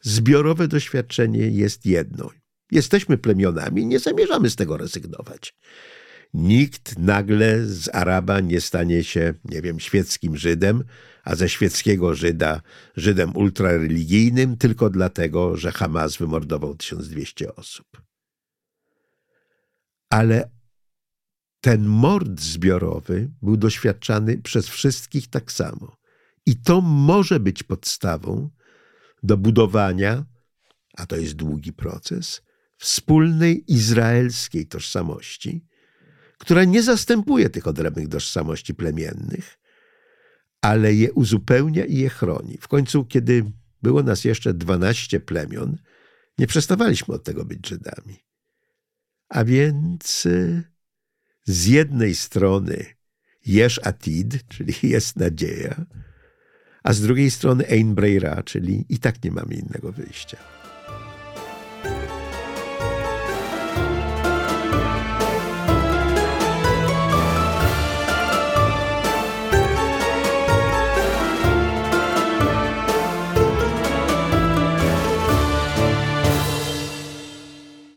[0.00, 2.30] zbiorowe doświadczenie jest jedno.
[2.70, 5.54] Jesteśmy plemionami, nie zamierzamy z tego rezygnować.
[6.34, 10.84] Nikt nagle z Araba nie stanie się, nie wiem, świeckim Żydem,
[11.24, 12.62] a ze świeckiego Żyda
[12.96, 18.02] Żydem ultrareligijnym tylko dlatego, że Hamas wymordował 1200 osób.
[20.10, 20.50] Ale
[21.60, 25.96] ten mord zbiorowy był doświadczany przez wszystkich tak samo.
[26.46, 28.50] I to może być podstawą
[29.22, 30.24] do budowania,
[30.96, 32.42] a to jest długi proces,
[32.78, 35.65] wspólnej izraelskiej tożsamości,
[36.38, 39.58] która nie zastępuje tych odrębnych tożsamości plemiennych,
[40.60, 42.58] ale je uzupełnia i je chroni.
[42.60, 43.44] W końcu, kiedy
[43.82, 45.78] było nas jeszcze 12 plemion,
[46.38, 48.24] nie przestawaliśmy od tego być Żydami.
[49.28, 50.62] A więc y,
[51.44, 52.84] z jednej strony
[53.46, 55.86] Jesz Atid, czyli jest nadzieja,
[56.82, 60.55] a z drugiej strony Ein Breira, czyli i tak nie mamy innego wyjścia.